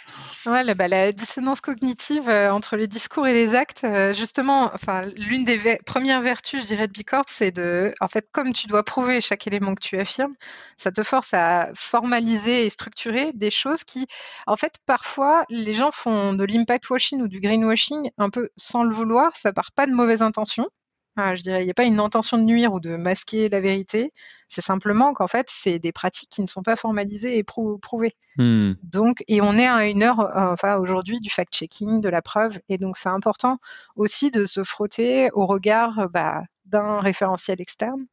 [0.47, 4.71] Ouais, la, bah, la dissonance cognitive euh, entre les discours et les actes, euh, justement,
[4.73, 7.93] enfin, l'une des premières vertus, je dirais, de Bicorp, c'est de.
[8.01, 10.33] En fait, comme tu dois prouver chaque élément que tu affirmes,
[10.77, 14.07] ça te force à formaliser et structurer des choses qui,
[14.47, 18.83] en fait, parfois, les gens font de l'impact washing ou du greenwashing un peu sans
[18.83, 20.67] le vouloir, ça part pas de mauvaises intentions.
[21.15, 23.59] Ah, je dirais, il n'y a pas une intention de nuire ou de masquer la
[23.59, 24.11] vérité.
[24.47, 28.13] C'est simplement qu'en fait, c'est des pratiques qui ne sont pas formalisées et prouvées.
[28.37, 28.73] Hmm.
[28.81, 32.59] Donc, et on est à une heure, euh, enfin aujourd'hui, du fact-checking, de la preuve,
[32.67, 33.59] et donc c'est important
[33.95, 38.03] aussi de se frotter au regard bah, d'un référentiel externe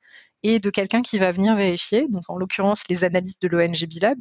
[0.42, 4.18] et de quelqu'un qui va venir vérifier, donc en l'occurrence les analystes de l'ONG Bilab,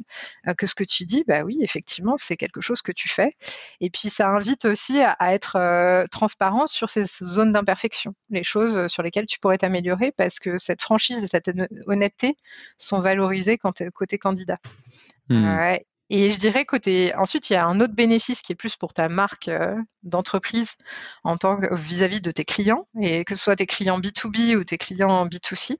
[0.48, 3.34] euh, que ce que tu dis, bah oui, effectivement, c'est quelque chose que tu fais.
[3.80, 8.88] Et puis ça invite aussi à, être euh, transparent sur ces zones d'imperfection, les choses
[8.88, 11.50] sur lesquelles tu pourrais t'améliorer, parce que cette franchise et cette
[11.86, 12.36] honnêteté
[12.78, 14.58] sont valorisées quand côté candidat.
[15.28, 15.78] Mmh.
[16.10, 18.92] Et je dirais côté ensuite il y a un autre bénéfice qui est plus pour
[18.92, 20.74] ta marque euh, d'entreprise
[21.22, 24.64] en tant que vis-à-vis de tes clients et que ce soit tes clients B2B ou
[24.64, 25.76] tes clients B2C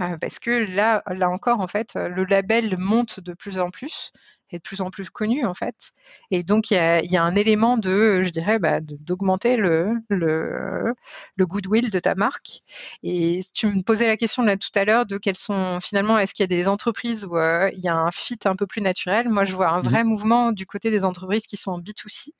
[0.00, 4.12] euh, parce que là là encore en fait le label monte de plus en plus
[4.58, 5.92] de plus en plus connu en fait.
[6.30, 10.94] Et donc il y a, un élément de, je dirais, bah, d'augmenter le, le,
[11.40, 12.62] goodwill de ta marque.
[13.02, 16.34] Et tu me posais la question là tout à l'heure de quelles sont finalement, est-ce
[16.34, 18.82] qu'il y a des entreprises où euh, il y a un fit un peu plus
[18.82, 19.28] naturel?
[19.28, 22.30] Moi, je vois un vrai mmh mouvement du côté des entreprises qui sont en B2C.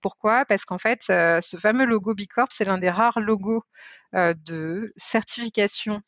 [0.00, 0.44] Pourquoi?
[0.44, 3.62] Parce qu'en fait, euh, ce fameux logo B Corp, c'est l'un des rares logos
[4.14, 6.02] euh, de certification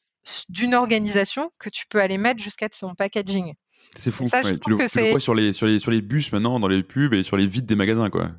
[0.48, 3.54] d'une organisation que tu peux aller mettre jusqu'à son packaging.
[3.96, 4.26] C'est fou.
[4.28, 7.22] tu, le, vois sur les, sur, les, sur les bus maintenant, dans les pubs et
[7.22, 8.10] sur les vides des magasins.
[8.10, 8.30] Quoi.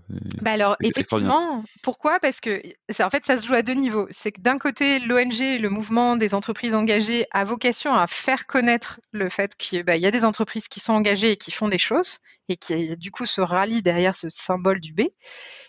[0.41, 2.19] Bah alors, effectivement, pourquoi?
[2.19, 2.62] Parce que
[3.02, 4.08] en fait, ça se joue à deux niveaux.
[4.12, 9.00] C'est que d'un côté, l'ONG, le mouvement des entreprises engagées, a vocation à faire connaître
[9.12, 11.80] le fait qu'il bah, y a des entreprises qui sont engagées et qui font des
[11.80, 12.19] choses
[12.50, 15.02] et qui, du coup, se rallient derrière ce symbole du B.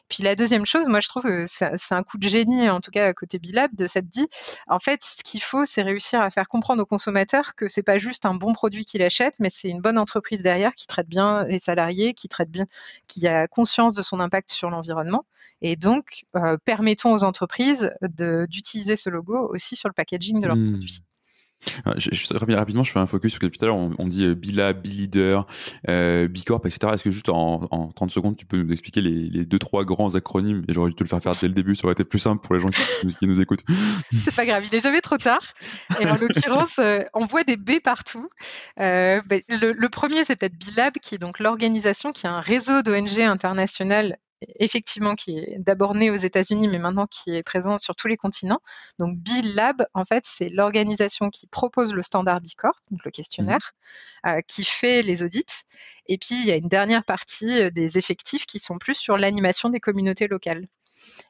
[0.09, 2.91] Puis la deuxième chose, moi je trouve que c'est un coup de génie, en tout
[2.91, 4.27] cas à côté Bilab, de cette dit,
[4.67, 7.99] en fait, ce qu'il faut, c'est réussir à faire comprendre aux consommateurs que c'est pas
[7.99, 11.45] juste un bon produit qu'il achète, mais c'est une bonne entreprise derrière qui traite bien
[11.45, 12.67] les salariés, qui traite bien,
[13.07, 15.25] qui a conscience de son impact sur l'environnement.
[15.61, 20.57] Et donc, euh, permettons aux entreprises d'utiliser ce logo aussi sur le packaging de leurs
[20.57, 20.71] mmh.
[20.71, 21.03] produits.
[21.85, 21.95] Ah,
[22.57, 25.47] rapidement, je fais un focus parce que on, dit Bila, B-Leader,
[25.85, 26.93] etc.
[26.95, 29.85] Est-ce que juste en, en, 30 secondes, tu peux nous expliquer les, les deux, trois
[29.85, 30.65] grands acronymes?
[30.69, 32.45] Et j'aurais dû te le faire faire dès le début, ça aurait été plus simple
[32.45, 33.65] pour les gens qui, nous écoutent.
[34.25, 35.43] C'est pas grave, il est jamais trop tard.
[36.01, 38.29] En l'occurrence, euh, on voit des B partout.
[38.81, 42.83] Euh, ben, le, premier, c'est peut-être B-Lab, qui est donc l'organisation qui a un réseau
[42.83, 44.19] d'ONG international
[44.59, 48.17] effectivement qui est d'abord né aux États-Unis, mais maintenant qui est présent sur tous les
[48.17, 48.61] continents.
[48.99, 53.11] Donc Bill Lab, en fait, c'est l'organisation qui propose le standard B Corp, donc le
[53.11, 53.73] questionnaire,
[54.25, 54.29] mmh.
[54.29, 55.65] euh, qui fait les audits.
[56.07, 59.17] Et puis il y a une dernière partie euh, des effectifs qui sont plus sur
[59.17, 60.69] l'animation des communautés locales.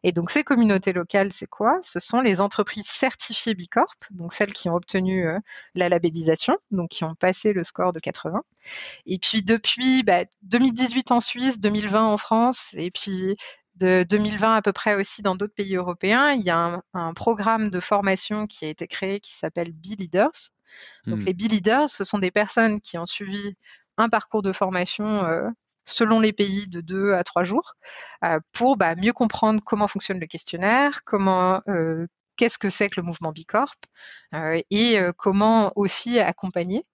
[0.03, 1.79] Et donc ces communautés locales, c'est quoi?
[1.83, 5.38] Ce sont les entreprises certifiées Bicorp, donc celles qui ont obtenu euh,
[5.74, 8.42] la labellisation, donc qui ont passé le score de 80.
[9.07, 10.05] Et puis depuis
[10.42, 13.37] 2018 bah, en Suisse, 2020 en France, et puis
[13.77, 17.70] de 2020 à peu près aussi dans d'autres pays européens, il y a un, programme
[17.70, 20.53] de formation qui a été créé qui s'appelle B-Leaders.
[21.07, 21.24] Donc hmm.
[21.24, 23.57] les B-Leaders, ce sont des personnes qui ont suivi
[23.96, 25.48] un parcours de formation euh,
[25.88, 27.74] selon les pays de deux à trois jours
[28.24, 33.01] euh, pour bah, mieux comprendre comment fonctionne le questionnaire, comment euh, qu'est-ce que c'est que
[33.01, 33.74] le mouvement Bicorp
[34.35, 36.85] euh, et comment aussi accompagner.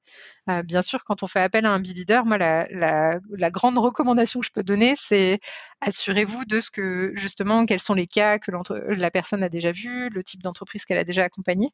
[0.64, 4.46] Bien sûr, quand on fait appel à un B-leader, moi, la, la, grande recommandation que
[4.46, 5.40] je peux donner, c'est
[5.80, 8.50] assurez-vous de ce que, justement, quels sont les cas que
[8.88, 11.70] la personne a déjà vus, le type d'entreprise qu'elle a déjà accompagné,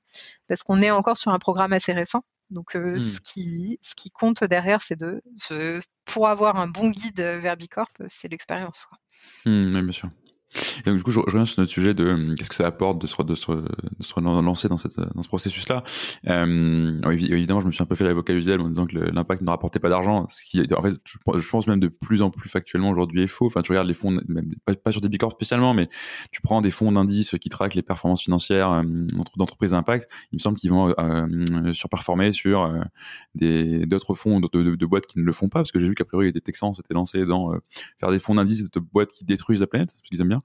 [0.47, 2.23] parce qu'on est encore sur un programme assez récent.
[2.51, 5.23] Donc, euh, ce, qui, ce qui compte derrière, c'est de,
[6.05, 8.87] pour avoir un bon guide vers Bicorp, c'est l'expérience.
[9.47, 10.11] Mmh, oui, bien sûr.
[10.81, 13.01] Et donc, du coup, je, reviens sur notre sujet de euh, qu'est-ce que ça apporte
[13.01, 13.67] de se, de se, de
[14.03, 15.85] se lancer dans, cette, dans ce processus-là.
[16.29, 19.43] Euh, évidemment, je me suis un peu fait l'avocat du diable en disant que l'impact
[19.43, 22.49] ne rapportait pas d'argent, ce qui, en fait, je, pense même de plus en plus
[22.49, 23.47] factuellement aujourd'hui est faux.
[23.47, 25.89] Enfin, tu regardes les fonds, même, pas, sur des bicorps spécialement, mais
[26.33, 28.83] tu prends des fonds d'indices qui traquent les performances financières euh,
[29.37, 30.09] d'entreprises d'impact.
[30.33, 32.81] Il me semble qu'ils vont euh, surperformer sur euh,
[33.35, 35.95] des d'autres fonds de, de, boîtes qui ne le font pas, parce que j'ai vu
[35.95, 37.53] qu'a priori des Texans s'étaient lancés dans
[37.99, 40.40] faire des fonds d'indices de boîtes qui détruisent la planète, parce qu'ils aiment bien.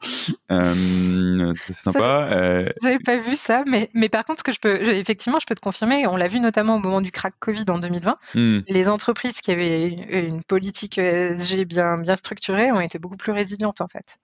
[0.51, 2.29] Euh, c'est sympa.
[2.31, 2.69] Euh...
[2.81, 5.55] J'avais pas vu ça, mais, mais par contre, ce que je peux, effectivement, je peux
[5.55, 8.59] te confirmer, on l'a vu notamment au moment du crack Covid en 2020, hmm.
[8.67, 13.81] les entreprises qui avaient une politique ESG bien, bien structurée ont été beaucoup plus résilientes
[13.81, 14.17] en fait.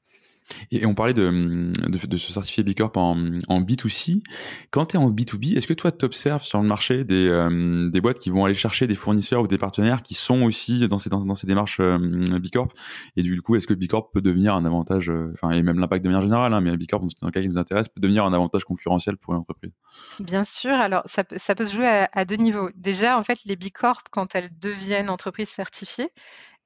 [0.71, 4.23] Et on parlait de, de, B Corp en, en B2C.
[4.71, 7.89] Quand tu es en B2B, est-ce que toi, tu observes sur le marché des, euh,
[7.89, 10.97] des boîtes qui vont aller chercher des fournisseurs ou des partenaires qui sont aussi dans
[10.97, 12.73] ces, démarches euh, B Corp?
[13.15, 15.79] Et du coup, est-ce que B Corp peut devenir un avantage, euh, enfin, et même
[15.79, 18.01] l'impact de manière générale, hein, mais B Corp, dans le cas qui nous intéresse, peut
[18.01, 19.71] devenir un avantage concurrentiel pour une entreprise
[20.19, 20.71] Bien sûr.
[20.71, 22.69] Alors, ça, peut se jouer à, deux niveaux.
[22.75, 23.65] Déjà, en fait, les B
[24.11, 26.09] quand elles deviennent entreprises certifiées,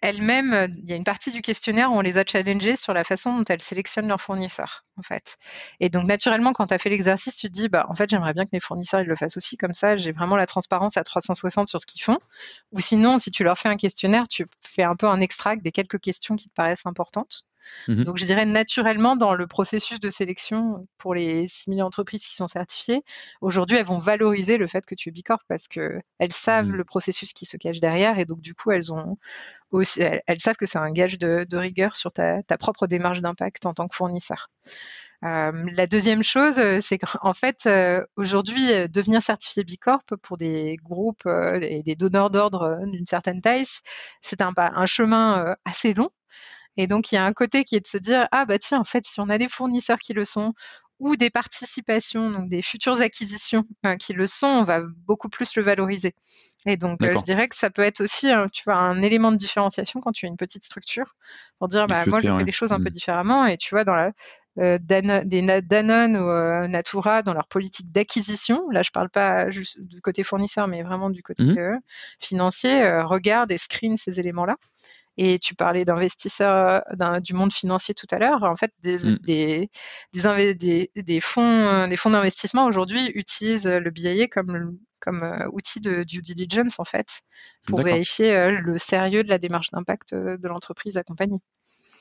[0.06, 2.94] elles-mêmes, euh, il y a une partie du questionnaire où on les a challengées sur
[2.94, 5.36] la façon dont elles sélectionnent leurs fournisseurs, en fait.
[5.80, 8.34] Et donc, naturellement, quand tu as fait l'exercice, tu te dis, bah, en fait, j'aimerais
[8.34, 11.68] bien que mes fournisseurs le fassent aussi, comme ça, j'ai vraiment la transparence à 360
[11.68, 12.20] sur ce qu'ils font.
[12.72, 15.72] Ou sinon, si tu leur fais un questionnaire, tu fais un peu un extract des
[15.72, 17.46] quelques questions qui te paraissent importantes.
[17.88, 22.36] Mmh Donc, je dirais naturellement, dans le processus de sélection pour les 6000 entreprises qui
[22.36, 23.04] sont certifiées,
[23.42, 26.02] aujourd'hui, elles vont valoriser le fait que tu es Bicorp parce qu'elles
[26.32, 26.76] savent mmh.
[26.76, 29.18] le processus qui se cache derrière et donc, du coup, elles ont
[29.72, 33.74] aussi, elles, savent que c'est un gage de, rigueur sur ta, propre démarche d'impact en
[33.74, 34.50] tant que fournisseur.
[35.24, 40.78] Euh, la deuxième chose, euh, c'est qu'en fait, euh, aujourd'hui, devenir certifié Bicorp pour des
[40.84, 41.28] groupes
[41.62, 43.66] et des donneurs d'ordre d'une certaine taille,
[44.22, 46.10] c'est un, un chemin assez long.
[46.78, 48.80] Et donc, il y a un côté qui est de se dire, ah bah tiens,
[48.80, 50.54] en fait, si on a des fournisseurs qui le sont,
[51.00, 53.64] ou des participations, donc des futures acquisitions
[54.00, 56.16] qui le sont, on va beaucoup plus le valoriser.
[56.66, 60.02] Et donc, je dirais que ça peut être aussi, tu vois, un élément de différenciation
[60.02, 61.16] quand tu as une petite structure,
[61.60, 62.90] pour dire, bah, moi, je fais les choses un peu mmh.
[62.90, 63.46] différemment.
[63.46, 64.12] Et tu vois, dans la,
[64.58, 68.70] euh, des Danone ou euh, Natura dans leur politique d'acquisition.
[68.70, 71.58] Là, je ne parle pas juste du côté fournisseur, mais vraiment du côté mmh.
[71.58, 71.78] euh,
[72.20, 73.02] financier.
[73.02, 74.56] regarde et screen ces éléments-là.
[75.18, 76.84] Et tu parlais d'investisseurs
[77.22, 78.44] du monde financier tout à l'heure.
[78.44, 79.70] En fait, des, des,
[80.96, 85.22] des, fonds, des fonds d'investissement aujourd'hui utilisent le BIA comme, comme
[85.54, 87.22] outil de due diligence, en fait,
[87.68, 91.40] pour vérifier le sérieux de la démarche d'impact de l'entreprise accompagnée.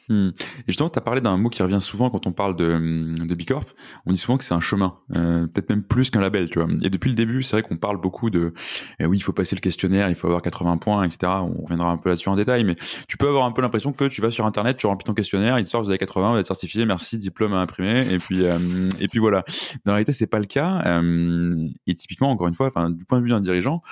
[0.09, 0.29] Hmm.
[0.29, 3.15] Et justement, tu as parlé d'un mot qui revient souvent quand on parle de, hum,
[3.27, 3.65] de Bicorp.
[4.07, 6.69] On dit souvent que c'est un chemin, euh, peut-être même plus qu'un label, tu vois.
[6.83, 8.53] Et depuis le début, c'est vrai qu'on parle beaucoup de,
[9.01, 11.33] eh oui, il faut passer le questionnaire, il faut avoir 80 points, etc.
[11.41, 12.77] On reviendra un peu là-dessus en détail, mais
[13.09, 15.59] tu peux avoir un peu l'impression que tu vas sur Internet, tu remplis ton questionnaire,
[15.59, 18.45] il te sort, vous avez 80, vous êtes certifié, merci, diplôme à imprimer, et puis,
[18.45, 18.59] euh,
[19.01, 19.43] et puis voilà.
[19.85, 20.83] Dans la réalité, c'est pas le cas.
[20.87, 23.83] Euh, et typiquement, encore une fois, enfin, du point de vue d'un dirigeant,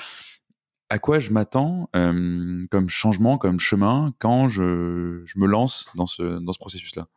[0.92, 6.04] à quoi je m'attends euh, comme changement, comme chemin quand je, je me lance dans
[6.04, 7.08] ce, dans ce processus-là?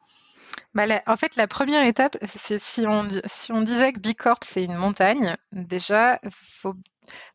[0.74, 4.64] Bah, en fait, la première étape, c'est si on, si on disait que Bicorp, c'est
[4.64, 6.76] une montagne, déjà, faut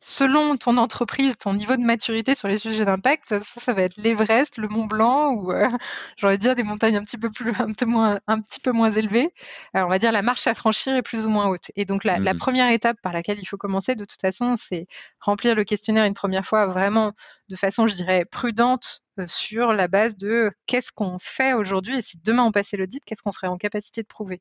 [0.01, 3.97] selon ton entreprise, ton niveau de maturité sur les sujets d'impact, ça, ça, va être
[3.97, 5.69] l'Everest, le Mont Blanc ou euh,
[6.17, 8.91] j'aurais dire des montagnes un petit peu plus, un petit, moins, un petit peu moins
[8.91, 9.33] élevées.
[9.77, 11.71] Euh, on va dire la marche à franchir est plus ou moins haute.
[11.77, 12.39] Et donc la, la mmh.
[12.39, 14.87] première étape par laquelle il faut commencer, de toute façon, c'est
[15.21, 17.13] remplir le questionnaire une première fois vraiment
[17.49, 22.03] de façon, je dirais, prudente euh, sur la base de qu'est-ce qu'on fait aujourd'hui et
[22.03, 24.41] si demain on passait l'audit, qu'est-ce qu'on serait en capacité de prouver.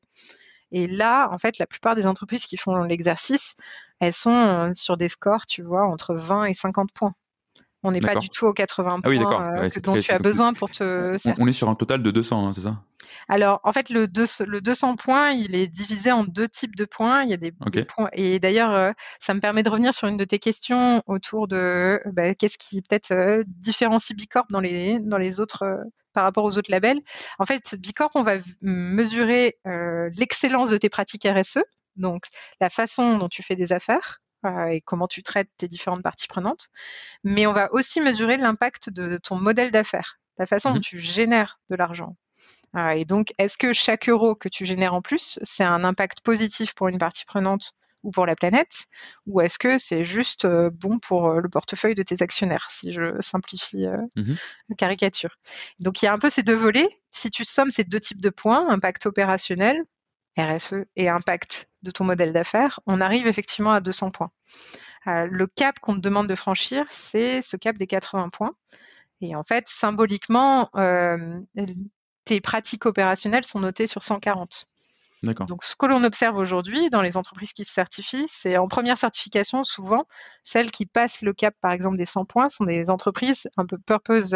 [0.72, 3.56] Et là, en fait, la plupart des entreprises qui font l'exercice,
[4.00, 7.12] elles sont euh, sur des scores, tu vois, entre 20 et 50 points.
[7.82, 11.16] On n'est pas du tout aux 80 points euh, dont tu as besoin pour te.
[11.38, 12.76] On, est sur un total de 200, hein, c'est ça?
[13.26, 14.06] Alors, en fait, le,
[14.46, 17.22] le, 200 points, il est divisé en deux types de points.
[17.22, 18.10] Il y a des, points.
[18.12, 22.00] Et d'ailleurs, euh, ça me permet de revenir sur une de tes questions autour de
[22.12, 25.64] bah, qu'est-ce qui peut-être différencie Bicorp dans les, dans les autres
[26.12, 27.00] par rapport aux autres labels.
[27.38, 31.58] En fait, Bicorp, on va mesurer euh, l'excellence de tes pratiques RSE,
[31.96, 32.24] donc
[32.60, 36.28] la façon dont tu fais des affaires euh, et comment tu traites tes différentes parties
[36.28, 36.68] prenantes.
[37.24, 40.98] Mais on va aussi mesurer l'impact de, ton modèle d'affaires, la façon dont mmh tu
[40.98, 42.16] génères de l'argent.
[42.76, 46.20] Euh, et donc, est-ce que chaque euro que tu génères en plus, c'est un impact
[46.22, 48.86] positif pour une partie prenante ou pour la planète
[49.26, 52.92] Ou est-ce que c'est juste euh, bon pour euh, le portefeuille de tes actionnaires, si
[52.92, 54.34] je simplifie euh, mmh
[54.68, 55.36] la caricature?
[55.80, 56.88] Donc il y a un peu ces deux volets.
[57.10, 59.84] Si tu sommes ces deux types de points, impact opérationnel,
[60.38, 64.30] RSE, et impact de ton modèle d'affaires, on arrive effectivement à 200 points.
[65.06, 68.54] le cap qu'on te demande de franchir, c'est ce cap des 80 points.
[69.20, 70.70] Et en fait, symboliquement,
[72.24, 74.69] tes pratiques opérationnelles sont notées sur 140.
[75.48, 78.98] Donc, ce que l'on observe aujourd'hui dans les entreprises qui se certifient, c'est en première
[78.98, 80.06] certification, souvent,
[80.44, 83.78] celles qui passent le cap, par exemple, des 100 points, sont des entreprises un peu
[83.78, 84.34] purpose,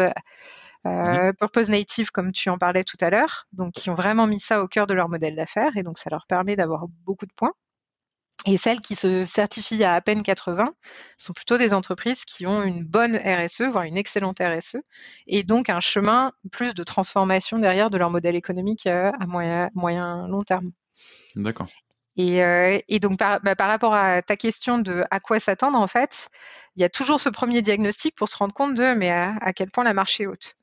[0.85, 4.39] euh, purpose native, comme tu en parlais tout à l'heure, donc qui ont vraiment mis
[4.39, 7.33] ça au cœur de leur modèle d'affaires, et donc ça leur permet d'avoir beaucoup de
[7.33, 7.53] points.
[8.45, 10.73] Et celles qui se certifient à à peine 80
[11.17, 14.77] sont plutôt des entreprises qui ont une bonne RSE, voire une excellente RSE,
[15.27, 19.69] et donc un chemin plus de transformation derrière de leur modèle économique euh, à moyen,
[19.73, 20.71] moyen long terme.
[21.35, 21.67] D'accord.
[22.17, 26.29] Et, euh, donc bah, par, rapport à ta question de à quoi s'attendre, en fait,
[26.75, 29.53] il y a toujours ce premier diagnostic pour se rendre compte de mais à, à
[29.53, 30.55] quel point la marche est haute.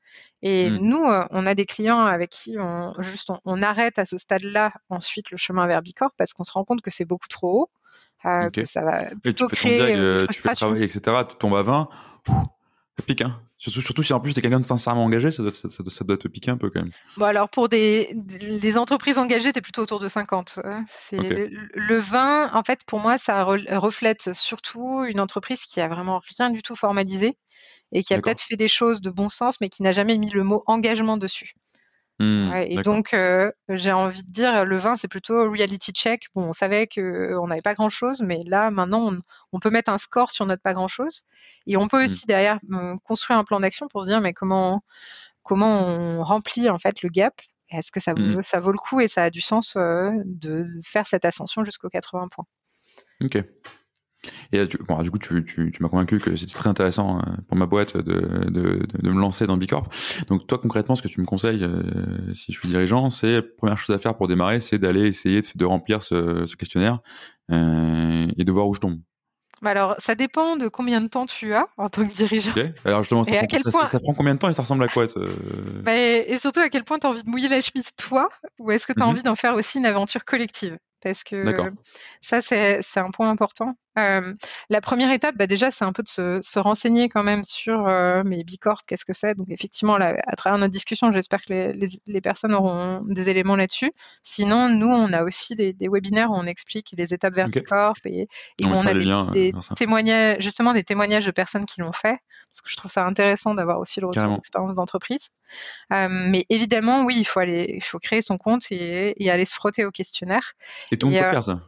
[0.45, 0.77] Et mmh.
[0.77, 4.73] nous, euh, on a des clients avec qui on, juste, on, arrête à ce stade-là
[4.89, 7.69] ensuite le chemin vers Bicorp parce qu'on se rend compte que c'est beaucoup trop haut,
[8.25, 10.99] euh, que ça va plutôt tu créer euh, Tu fais le travail, etc.
[11.29, 11.87] Tu tombes à 20,
[12.27, 12.33] ça
[13.07, 13.39] pique, hein.
[13.57, 16.03] Surtout, surtout si en plus tu es quelqu'un de sincèrement engagé, ça doit, ça, ça,
[16.03, 16.91] doit te piquer un peu quand même.
[17.15, 20.59] Bon, alors pour des, les entreprises engagées, tu es plutôt autour de 50.
[20.89, 25.87] C'est le, le, 20, en fait, pour moi, ça reflète surtout une entreprise qui a
[25.87, 27.37] vraiment rien du tout formalisé
[27.93, 30.29] et qui a peut-être fait des choses de bon sens, mais qui n'a jamais mis
[30.31, 31.53] le mot engagement dessus.
[32.19, 36.27] Mmh, et donc, euh, j'ai envie de dire, le vin, c'est plutôt reality check.
[36.35, 39.15] Bon, on savait qu'on euh, n'avait pas grand-chose, mais là, maintenant,
[39.51, 41.23] on, peut mettre un score sur notre pas grand-chose.
[41.65, 42.05] Et on peut mmh.
[42.05, 42.59] aussi, derrière,
[43.03, 44.83] construire un plan d'action pour se dire, mais comment,
[45.41, 47.33] comment on remplit, en fait, le gap?
[47.69, 48.43] Est-ce que ça, mmh.
[48.43, 52.27] ça vaut le coup et ça a du sens de faire cette ascension jusqu'aux 80
[52.29, 52.45] points?
[53.23, 53.43] Ok.
[54.51, 57.65] Et du, du coup, tu, tu, tu m'as convaincu que c'était très intéressant pour ma
[57.65, 59.87] boîte de, de, de, me lancer dans Bicorp.
[60.27, 61.67] Donc toi, concrètement, ce que tu me conseilles,
[62.33, 65.41] si je suis dirigeant, c'est la première chose à faire pour démarrer, c'est d'aller essayer
[65.55, 66.99] de, remplir ce, ce questionnaire
[67.49, 68.99] et de voir où je tombe.
[69.63, 72.51] Bah, alors, ça dépend de combien de temps tu as en tant que dirigeant.
[72.83, 73.31] Alors justement, ça,
[73.71, 75.05] prend, ça, prend combien de temps et ça ressemble à quoi
[75.83, 78.27] bah, et, surtout, à quel point tu as envie de mouiller la chemise toi
[78.59, 80.77] ou est-ce que tu as mmh envie d'en faire aussi une aventure collective?
[81.03, 81.43] Parce que
[82.21, 83.75] ça, c'est un point important.
[83.99, 84.33] Euh,
[84.69, 87.87] la première étape, bah déjà, c'est un peu de se, se, renseigner quand même sur
[87.87, 89.35] euh, mes bicorps, qu'est-ce que c'est?
[89.35, 93.29] Donc, effectivement, là, à travers notre discussion, j'espère que les, les, les, personnes auront des
[93.29, 93.91] éléments là-dessus.
[94.23, 97.97] Sinon, nous, on a aussi des, des, webinaires où on explique les étapes vers bicorp
[98.05, 98.27] et,
[98.59, 102.17] et où on a des, des témoignages, justement, des témoignages de personnes qui l'ont fait,
[102.49, 105.29] parce que je trouve ça intéressant d'avoir aussi le retour d'expérience d'entreprise.
[105.91, 109.45] Euh, mais évidemment, oui, il faut aller, il faut créer son compte et, et aller
[109.45, 110.53] se frotter au questionnaire.
[110.93, 111.61] Et tout le monde peut euh, faire ça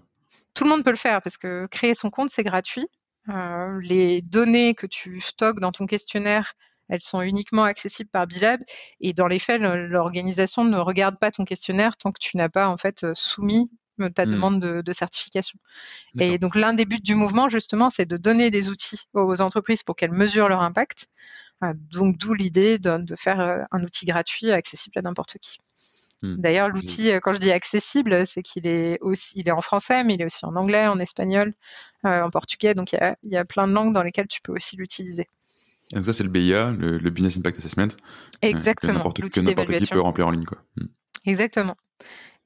[0.56, 2.88] tout le monde peut le faire parce que créer son compte, c'est gratuit.
[3.30, 6.54] Euh, les données que tu stockes dans ton questionnaire,
[6.90, 8.62] elles sont uniquement accessibles par Bilab.
[9.02, 12.70] Et dans les faits, l'organisation ne regarde pas ton questionnaire tant que tu n'as pas
[12.70, 14.32] en fait soumis euh, ta hmm.
[14.32, 15.60] demande de, certification.
[16.20, 19.84] Et donc l'un des buts du mouvement, justement, c'est de donner des outils aux entreprises
[19.84, 21.08] pour qu'elles mesurent leur impact.
[21.62, 25.58] Donc d'où l'idée de, faire un outil gratuit accessible à n'importe qui.
[26.24, 26.36] Mmh.
[26.38, 30.04] D'ailleurs, l'outil, euh, quand je dis accessible, c'est qu'il est aussi, il est en français,
[30.04, 31.54] mais il est aussi en anglais, en espagnol,
[32.06, 32.74] euh, en portugais.
[32.74, 34.78] Donc, il y, a, il y, a, plein de langues dans lesquelles tu peux aussi
[34.78, 35.28] l'utiliser.
[35.92, 37.84] Donc ça, c'est le BIA, le, Business Impact Assessment.
[37.84, 37.88] Euh,
[38.42, 38.94] Exactement.
[38.94, 40.46] que n'importe qui peut remplir en ligne.
[40.46, 40.58] Quoi.
[40.78, 40.86] Mmh.
[41.28, 41.76] Exactement.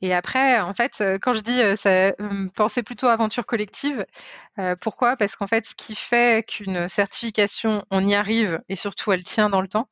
[0.02, 4.06] Et après, en fait, euh, quand je dis euh, ça, hum, pensez plutôt aventure collective,
[4.58, 5.18] euh, pourquoi?
[5.18, 9.50] Parce qu'en fait, ce qui fait qu'une certification, on y arrive et surtout elle tient
[9.50, 9.90] dans le temps,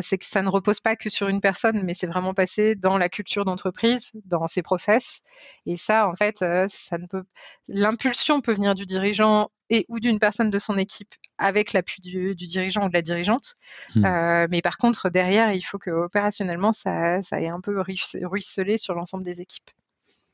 [0.00, 2.96] c'est que ça ne repose pas que sur une personne, mais c'est vraiment passé dans
[2.96, 5.20] la culture d'entreprise, dans ses process.
[5.66, 7.24] Et ça, en fait, ça ne peut.
[7.68, 12.34] L'impulsion peut venir du dirigeant et ou d'une personne de son équipe avec l'appui du,
[12.34, 13.54] dirigeant ou de la dirigeante.
[13.94, 14.04] Hmm.
[14.04, 18.78] Euh, mais par contre, derrière, il faut que opérationnellement, ça, ça ait un peu ruisselé
[18.78, 19.70] sur l'ensemble des équipes.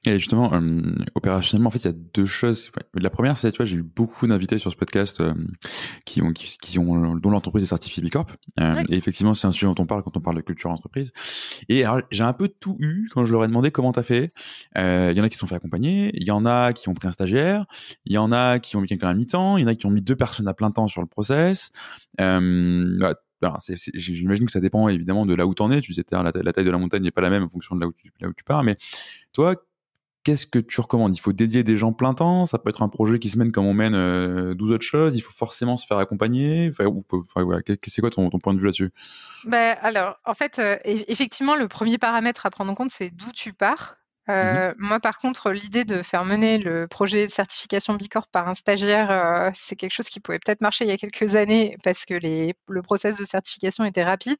[0.06, 0.80] Et justement, euh,
[1.14, 2.72] opérationnellement, en fait, il y a deux choses.
[2.94, 5.34] La première, c'est, tu vois, j'ai eu beaucoup d'invités sur ce podcast euh,
[6.06, 8.26] qui ont, qui, ont, dont l'entreprise est certifiée Bicorp.
[8.58, 11.12] Euh, Et effectivement, c'est un sujet dont on parle quand on parle de culture entreprise.
[11.68, 14.30] Et alors, j'ai un peu tout eu quand je leur ai demandé comment t'as fait.
[14.78, 16.88] Euh, il y en a qui se sont fait accompagner, il y en a qui
[16.88, 17.66] ont pris un stagiaire,
[18.06, 19.84] il y en a qui ont mis quelqu'un à mi-temps, il y en a qui
[19.84, 21.72] ont mis deux personnes à plein temps sur le process.
[22.22, 23.12] Euh,
[23.94, 25.80] j'imagine que ça dépend évidemment de là où tu en es.
[25.82, 27.80] Tu disais, la, la taille de la montagne n'est pas la même en fonction de
[27.80, 28.62] là où tu, là où tu pars.
[28.62, 28.76] Mais
[29.32, 29.56] toi,
[30.24, 31.14] qu'est-ce que tu recommandes?
[31.16, 33.52] Il faut dédier des gens plein temps Ça peut être un projet qui se mène
[33.52, 36.84] comme on mène euh, 12 autres choses Il faut forcément se faire accompagner enfin,
[37.86, 38.90] C'est quoi ton, point de vue là-dessus?
[39.44, 43.30] Ben, Alors, en fait, euh, effectivement, le premier paramètre à prendre en compte, c'est d'où
[43.32, 43.96] tu pars.
[44.28, 48.48] Euh, mmh moi, par contre, l'idée de faire mener le projet de certification Bicorp par
[48.48, 51.76] un stagiaire, euh, c'est quelque chose qui pouvait peut-être marcher il y a quelques années
[51.82, 54.36] parce que les, le process de certification était rapide.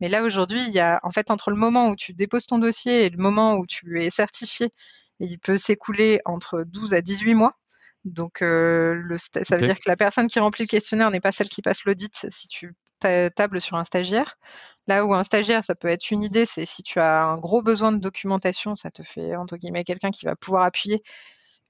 [0.00, 2.58] Mais là, aujourd'hui, il y a, en fait, entre le moment où tu déposes ton
[2.58, 4.70] dossier et le moment où tu es certifié,
[5.20, 7.54] il peut s'écouler entre 12 à 18 mois.
[8.04, 11.32] Donc, euh, le ça veut dire que la personne qui remplit le questionnaire n'est pas
[11.32, 14.36] celle qui passe l'audit si tu tables sur un stagiaire.
[14.86, 17.62] Là où un stagiaire, ça peut être une idée, c'est si tu as un gros
[17.62, 21.02] besoin de documentation, ça te fait, entre guillemets, quelqu'un qui va pouvoir appuyer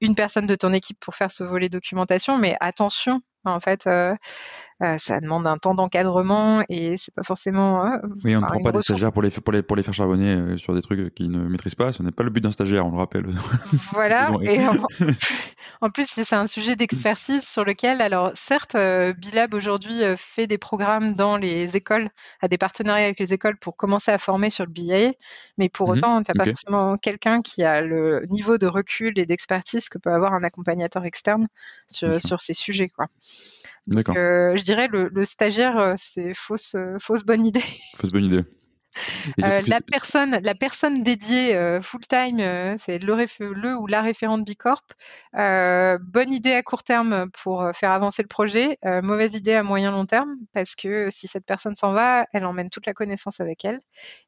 [0.00, 2.38] une personne de ton équipe pour faire ce volet documentation.
[2.38, 3.20] Mais attention,
[3.54, 4.14] en fait, euh,
[4.82, 7.84] euh, ça demande un temps d'encadrement et c'est pas forcément.
[7.84, 9.94] Euh, oui, on ne prend pas des stagiaires pour les, pour, les, pour les faire
[9.94, 11.92] charbonner sur des trucs qu'ils ne maîtrisent pas.
[11.92, 13.26] Ce n'est pas le but d'un stagiaire, on le rappelle.
[13.92, 14.30] Voilà.
[14.42, 14.60] et
[15.80, 18.76] en, plus, c'est un sujet d'expertise sur lequel, alors certes,
[19.18, 23.76] Bilab aujourd'hui fait des programmes dans les écoles, a des partenariats avec les écoles pour
[23.76, 25.12] commencer à former sur le BIA,
[25.56, 29.18] mais pour mmh autant, tu n'as pas forcément quelqu'un qui a le niveau de recul
[29.18, 31.48] et d'expertise que peut avoir un accompagnateur externe
[31.88, 32.88] sur, sur ces sujets.
[32.88, 33.08] Quoi.
[33.86, 37.64] Donc, euh, je dirais le, le stagiaire, euh, c'est fausse, euh, fausse bonne idée.
[37.96, 38.44] Fausse bonne idée.
[39.42, 44.02] Euh, la personne, la personne dédiée euh, full time, euh, c'est le, le, ou la
[44.02, 44.82] référente Bicorp.
[45.32, 48.78] bonne idée à court terme pour faire avancer le projet.
[49.02, 52.70] mauvaise idée à moyen long terme parce que si cette personne s'en va, elle emmène
[52.70, 53.78] toute la connaissance avec elle.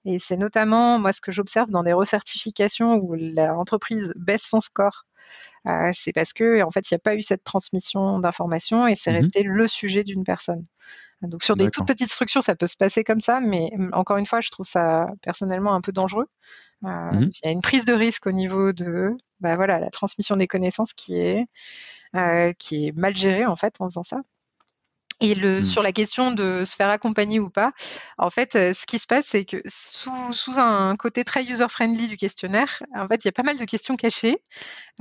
[0.05, 5.05] Et c'est notamment moi ce que j'observe dans des recertifications où l'entreprise baisse son score
[5.67, 8.95] euh, c'est parce que en fait il n'y a pas eu cette transmission d'informations et
[8.95, 10.65] c'est mmh resté le sujet d'une personne.
[11.23, 14.17] Donc sur des toutes petites structures, ça peut se passer comme ça, mais mmh, encore
[14.17, 16.29] une fois, je trouve ça personnellement un peu dangereux.
[16.85, 19.11] Euh, mmh il y a une prise de risque au niveau de
[19.41, 21.45] bah, voilà, la transmission des connaissances qui est,
[22.17, 24.23] euh, qui est mal gérée en fait en faisant ça.
[25.21, 25.65] Et le, Mmh.
[25.65, 27.73] sur la question de se faire accompagner ou pas,
[28.17, 32.09] en fait, euh, ce qui se passe, c'est que sous, sous un côté très user-friendly
[32.09, 34.43] du questionnaire, en fait, il y a pas mal de questions cachées.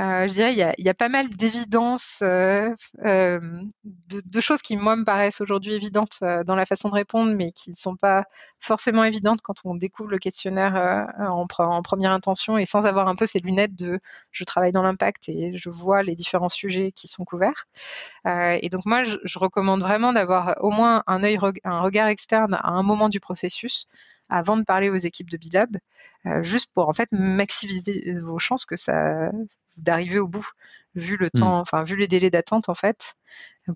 [0.02, 2.70] Euh, je dirais, il y a, il y a pas mal d'évidences, euh,
[3.06, 3.40] euh,
[3.84, 7.52] de, de choses qui, moi, me paraissent aujourd'hui évidentes dans la façon de répondre, mais
[7.52, 8.24] qui ne sont pas
[8.60, 10.76] forcément évidentes quand on découvre le questionnaire
[11.20, 14.00] en, pre- en première intention et sans avoir un peu ces lunettes de
[14.32, 17.68] je travaille dans l'impact et je vois les différents sujets qui sont couverts.
[18.26, 22.56] Et donc moi, je, je recommande vraiment d'avoir au moins un œil, un regard externe
[22.56, 23.88] à un moment du processus
[24.30, 25.78] avant de parler aux équipes de Bilab,
[26.26, 29.32] euh, juste pour en fait maximiser vos chances que ça
[29.78, 30.48] d'arriver au bout,
[30.96, 31.40] vu le Mm.
[31.40, 33.16] temps, enfin vu les délais d'attente en fait,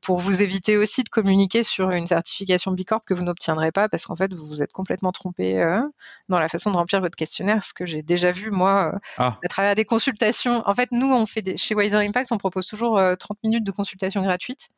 [0.01, 4.05] pour vous éviter aussi de communiquer sur une certification Bicorp que vous n'obtiendrez pas parce
[4.05, 5.81] qu'en fait vous vous êtes complètement trompé euh,
[6.29, 9.37] dans la façon de remplir votre questionnaire, ce que j'ai déjà vu moi euh, Ah,
[9.43, 10.63] à travers des consultations.
[10.67, 13.63] En fait, nous, on fait des, chez Wiser Impact, on propose toujours euh, 30 minutes
[13.63, 14.69] de consultation gratuite.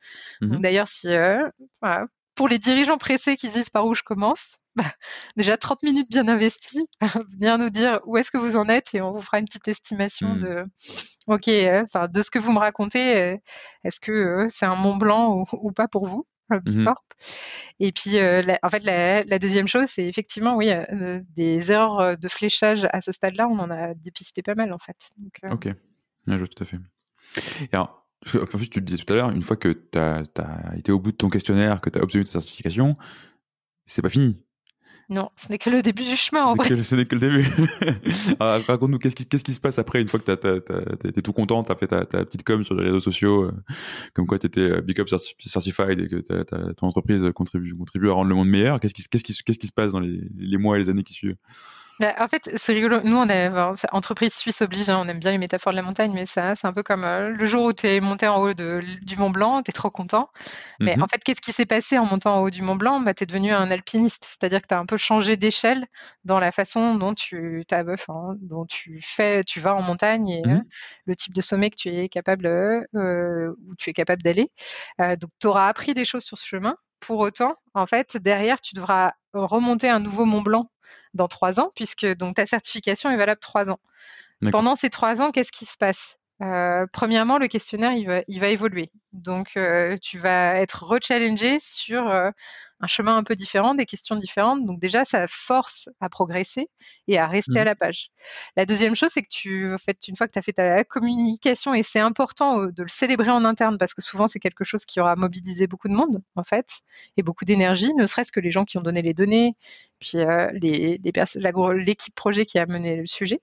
[0.41, 1.47] Donc, D'ailleurs, si euh,
[1.81, 2.05] voilà,
[2.35, 4.91] pour les dirigeants pressés qui disent par où je commence, bah,
[5.37, 6.85] déjà 30 minutes bien investies,
[7.39, 9.67] venir nous dire où est-ce que vous en êtes et on vous fera une petite
[9.67, 10.41] estimation Mhm.
[10.41, 10.65] de,
[11.27, 13.37] ok, euh, enfin, de ce que vous me racontez, euh,
[13.83, 16.93] est-ce que euh, c'est un Mont Blanc ou, ou pas pour vous, Mhm.
[17.79, 21.71] Et puis, euh, la- en fait, la, la deuxième chose, c'est effectivement, oui, euh, des
[21.71, 25.09] erreurs de fléchage à ce stade-là, on en a dépisté pas mal, en fait.
[25.17, 25.65] Donc, euh, ok.
[25.65, 25.73] Ouais,
[26.27, 26.77] je vois tout à fait.
[27.61, 30.23] Et alors, en plus, tu le disais tout à l'heure, une fois que tu as,
[30.77, 32.95] été au bout de ton questionnaire, que tu as obtenu ta certification,
[33.85, 34.43] c'est pas fini.
[35.09, 36.81] Non, ce n'est que le début du chemin, en vrai.
[36.81, 37.47] Ce n'est que le début.
[38.39, 41.33] Alors, Raconte-nous, qu'est-ce qui, qu'est-ce qui se passe après, une fois que tu été tout
[41.33, 43.51] content, tu as fait ta, ta petite com sur les réseaux sociaux, euh,
[44.13, 47.75] comme quoi tu étais Big Up certi- Certified et que ta- ta- ton entreprise contribue,
[47.75, 48.79] contribue à rendre le monde meilleur.
[48.79, 51.03] Qu'est-ce qui, qu'est-ce qui, qu'est-ce qui se passe dans les, les mois et les années
[51.03, 51.37] qui suivent?
[51.99, 52.99] Bah, en fait, c'est rigolo.
[53.03, 55.81] Nous, on est enfin, entreprise suisse oblige, hein, on aime bien les métaphores de la
[55.81, 58.41] montagne, mais ça, c'est un peu comme euh, le jour où tu es monté en
[58.41, 60.29] haut de, du Mont Blanc, tu es trop content.
[60.85, 61.01] Mais Mhm.
[61.01, 62.99] en fait, qu'est-ce qui s'est passé en montant en haut du Mont Blanc?
[63.01, 65.85] Bah, Tu es devenu un alpiniste, c'est-à-dire que tu as un peu changé d'échelle
[66.25, 67.65] dans la façon dont tu,
[68.41, 70.53] dont tu fais, tu vas en montagne et Mhm.
[70.53, 70.63] euh,
[71.05, 74.49] le type de sommet que tu es capable, euh, euh, où tu es capable d'aller.
[75.01, 76.75] Euh, donc, tu auras appris des choses sur ce chemin.
[76.99, 80.69] Pour autant, en fait, derrière, tu devras remonter un nouveau Mont Blanc
[81.13, 83.79] dans trois ans, puisque donc ta certification est valable trois ans.
[84.51, 86.17] Pendant ces trois ans, qu'est-ce qui se passe?
[86.41, 88.91] Euh, Premièrement, le questionnaire, il va, il va évoluer.
[89.15, 92.31] Donc, euh, tu vas être rechallengé sur euh,
[92.81, 94.65] un chemin un peu différent, des questions différentes.
[94.65, 96.67] Donc, déjà, ça force à progresser
[97.07, 98.09] et à rester à la page.
[98.57, 100.83] La deuxième chose, c'est que tu, en fait, une fois que tu as fait ta
[100.83, 104.65] communication, et c'est important euh, de le célébrer en interne, parce que souvent, c'est quelque
[104.65, 106.67] chose qui aura mobilisé beaucoup de monde, en fait,
[107.15, 109.55] et beaucoup d'énergie, ne serait-ce que les gens qui ont donné les données,
[109.99, 113.39] puis euh, les, l'équipe projet qui a mené le sujet.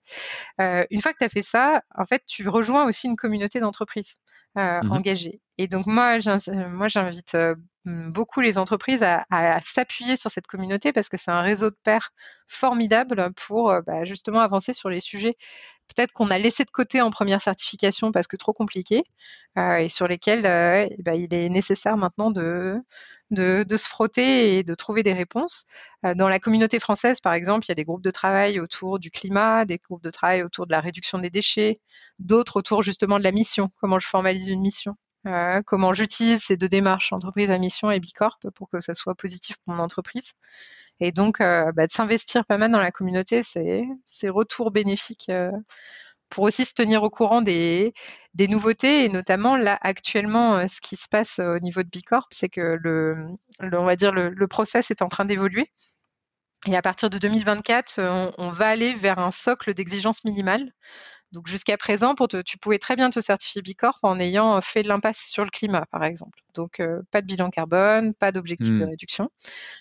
[0.58, 4.16] Une fois que tu as fait ça, en fait, tu rejoins aussi une communauté d'entreprises
[4.59, 4.88] euh, Mhm.
[4.90, 5.40] engagées.
[5.59, 10.30] Et donc, moi, euh, moi, j'invite euh, beaucoup les entreprises à, à- à s'appuyer sur
[10.30, 12.11] cette communauté parce que c'est un réseau de pairs
[12.46, 15.34] formidable pour euh, bah, justement avancer sur les sujets
[15.94, 19.05] peut-être qu'on a laissé de côté en première certification parce que trop compliqué
[19.57, 22.80] et sur lesquels ben, il est nécessaire maintenant de,
[23.32, 25.66] de, se frotter et de trouver des réponses.
[26.04, 28.98] Euh, dans la communauté française, par exemple, il y a des groupes de travail autour
[28.98, 31.80] du climat, des groupes de travail autour de la réduction des déchets,
[32.18, 34.96] d'autres autour justement de la mission, comment je formalise une mission.
[35.26, 39.14] Euh, comment j'utilise ces deux démarches, entreprise à mission et Bicorp, pour que ça soit
[39.14, 40.32] positif pour mon entreprise.
[41.00, 45.30] Et donc, euh, bah, de s'investir pas mal dans la communauté, c'est retour bénéfique
[46.32, 47.92] pour aussi se tenir au courant des,
[48.38, 52.48] nouveautés et notamment là actuellement euh, ce qui se passe au niveau de Bicorp, c'est
[52.48, 53.28] que le,
[53.60, 55.70] on va dire le, process est en train d'évoluer.
[56.66, 60.72] Et à partir de 2024, on, on va aller vers un socle d'exigences minimales.
[61.32, 64.82] Donc jusqu'à présent, pour te- tu pouvais très bien te certifier Bicorp en ayant fait
[64.82, 66.38] de l'impasse sur le climat, par exemple.
[66.54, 68.90] Donc euh, pas de bilan carbone, pas d'objectif de Hmm.
[68.90, 69.30] réduction.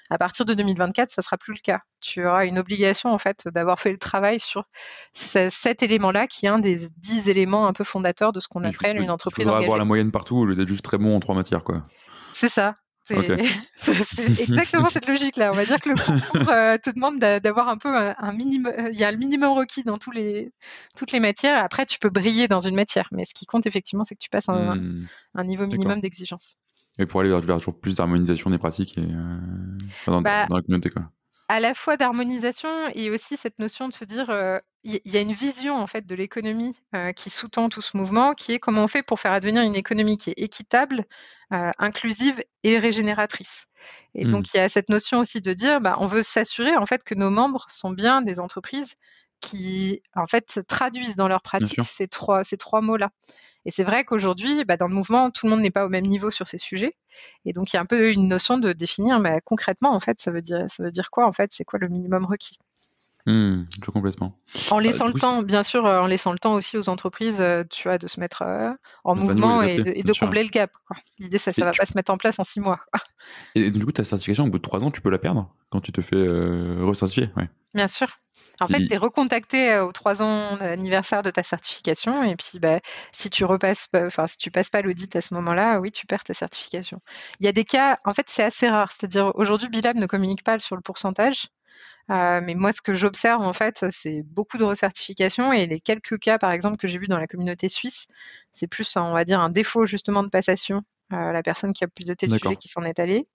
[0.09, 1.81] À partir de 2024, ça sera plus le cas.
[1.99, 4.63] Tu auras une obligation en fait d'avoir fait le travail sur
[5.13, 8.63] ce- cet élément-là, qui est un des dix éléments un peu fondateurs de ce qu'on
[8.63, 9.65] appelle une entreprise Il faudra engagée.
[9.65, 11.83] avoir la moyenne partout au lieu d'être juste très bon en trois matières, quoi.
[12.33, 12.75] C'est ça.
[13.81, 15.51] C'est exactement cette logique-là.
[15.51, 18.31] On va dire que le concours euh, te demande d'a- d'avoir un peu un, un
[18.33, 18.71] minimum.
[18.91, 20.51] Il y a le minimum requis dans tous les,
[20.95, 21.63] toutes les matières.
[21.63, 23.07] Après, tu peux briller dans une matière.
[23.11, 25.05] Mais ce qui compte, effectivement, c'est que tu passes un, Hmm.
[25.35, 26.57] un niveau minimum d'exigence.
[26.99, 29.37] Et pour aller vers, vers toujours plus d'harmonisation des pratiques et, euh,
[30.05, 31.09] dans, Bah, dans la communauté, quoi.
[31.51, 35.17] À la fois d'harmonisation et aussi cette notion de se dire euh, il y, y
[35.17, 38.59] a une vision en fait de l'économie euh, qui sous-tend tout ce mouvement, qui est
[38.59, 41.03] comment on fait pour faire advenir une économie qui est équitable,
[41.51, 43.67] euh, inclusive et régénératrice.
[44.15, 46.85] Et donc il y a cette notion aussi de dire bah, on veut s'assurer en
[46.85, 48.95] fait que nos membres sont bien des entreprises
[49.41, 51.83] qui en fait traduisent dans leur pratique sûr.
[51.83, 53.09] ces trois ces trois mots là.
[53.65, 56.05] Et c'est vrai qu'aujourd'hui, bah, dans le mouvement, tout le monde n'est pas au même
[56.05, 56.95] niveau sur ces sujets.
[57.45, 60.19] Et donc, il y a un peu une notion de définir mais concrètement, en fait,
[60.19, 62.57] ça veut dire, ça veut dire quoi, en fait, c'est quoi le minimum requis?
[63.27, 64.35] Mmh, complètement.
[64.71, 67.39] En bah, laissant le temps, bien sûr, euh, en laissant le temps aussi aux entreprises,
[67.39, 68.71] euh, tu vois, de se mettre euh,
[69.03, 70.71] en mouvement et de, combler le gap.
[71.19, 72.79] L'idée, ça, ne va pas se mettre en place en six mois.
[73.55, 75.53] Et, du coup, ta certification, au bout de trois ans, tu peux la perdre?
[75.69, 77.29] Quand tu te fais recertifier.
[77.37, 77.49] Ouais.
[77.73, 78.07] Bien sûr.
[78.61, 82.79] En fait, tu es recontacté aux trois ans d'anniversaire de ta certification et puis bah,
[83.11, 86.23] si tu repasses, enfin si tu passes pas l'audit à ce moment-là, oui, tu perds
[86.23, 87.01] ta certification.
[87.39, 88.91] Il y a des cas, en fait, c'est assez rare.
[88.91, 91.47] C'est-à-dire aujourd'hui, Bilab ne communique pas sur le pourcentage.
[92.09, 96.19] Euh, mais moi, ce que j'observe, en fait, c'est beaucoup de recertification et les quelques
[96.19, 98.07] cas, par exemple, que j'ai vus dans la communauté suisse,
[98.51, 100.83] c'est plus, on va dire, un défaut justement de passation.
[101.13, 103.27] Euh, la personne qui a piloté le sujet qui s'en est allée.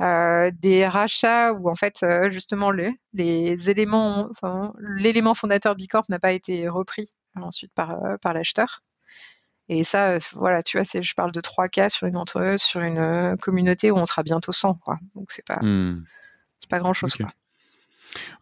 [0.00, 6.18] Euh, des rachats où, en fait, justement, les, les éléments, enfin, l'élément fondateur Bicorp n'a
[6.18, 8.80] pas été repris ensuite par, par l'acheteur.
[9.68, 13.36] Et ça, voilà, tu vois, je parle de trois cas sur une entre sur une
[13.40, 14.98] communauté où on sera bientôt 100, quoi.
[15.14, 16.04] Donc c'est pas, mmh.
[16.58, 17.28] c'est pas grand chose, quoi.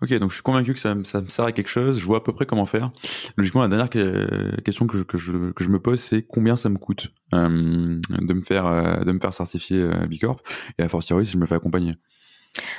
[0.03, 1.99] Ok, donc je suis convaincu que ça, me sert à quelque chose.
[1.99, 2.91] Je vois à peu près comment faire.
[3.37, 8.35] Logiquement, la dernière question que je, me pose, c'est combien ça me coûte euh, de
[8.35, 10.43] me faire euh, de me faire certifier euh, Bicorp
[10.79, 11.95] et à fortiori si je me fais accompagner.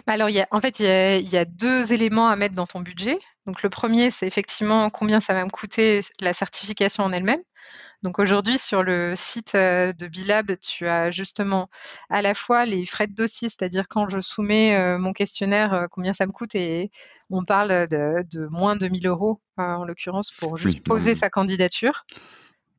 [0.05, 2.55] Bah alors, y a, en fait, il y, il y, a, deux éléments à mettre
[2.55, 3.17] dans ton budget.
[3.45, 7.39] Donc, le premier, c'est effectivement combien ça va me coûter la certification en elle-même.
[8.03, 11.69] Donc aujourd'hui, sur le site euh, de Bilab, tu as justement
[12.09, 15.85] à la fois les frais de dossier, c'est-à-dire quand je soumets euh, mon questionnaire, euh,
[15.89, 16.89] combien ça me coûte, et
[17.29, 22.05] on parle de, moins de 1000 euros en l'occurrence pour juste poser sa candidature.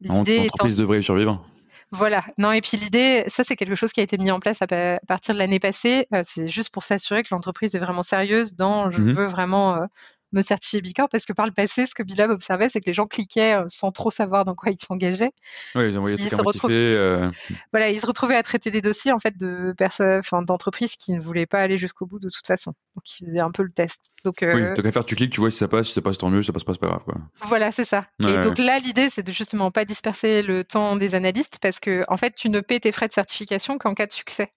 [0.00, 1.46] L'entreprise devrait survivre.
[1.92, 2.24] Voilà.
[2.38, 4.66] Non, et puis l'idée, ça c'est quelque chose qui a été mis en place à,
[5.06, 6.08] partir de l'année passée.
[6.22, 9.86] c'est juste pour s'assurer que l'entreprise est vraiment sérieuse dans je mmh veux vraiment
[10.32, 12.92] me certifier Bicorp parce que par le passé, ce que Bilab observait, c'est que les
[12.92, 15.32] gens cliquaient euh, sans trop savoir dans quoi ils s'engageaient.
[15.74, 17.30] Oui, ils envoyaient ils se retrouvaient, euh,
[17.72, 21.12] Voilà, ils se retrouvaient à traiter des dossiers en fait de personnes, enfin d'entreprises qui
[21.12, 22.72] ne voulaient pas aller jusqu'au bout de toute façon.
[22.94, 24.12] Donc ils faisaient un peu le test.
[24.24, 26.18] Donc oui, euh, qu'à faire, tu cliques, tu vois si ça passe, si ça passe
[26.18, 27.16] tant mieux, si ça passe pas, c'est pas grave quoi.
[27.42, 28.06] Voilà, c'est ça.
[28.20, 32.04] et donc là, l'idée, c'est de justement pas disperser le temps des analystes parce que
[32.08, 34.52] en fait, tu ne paies tes frais de certification qu'en cas de succès.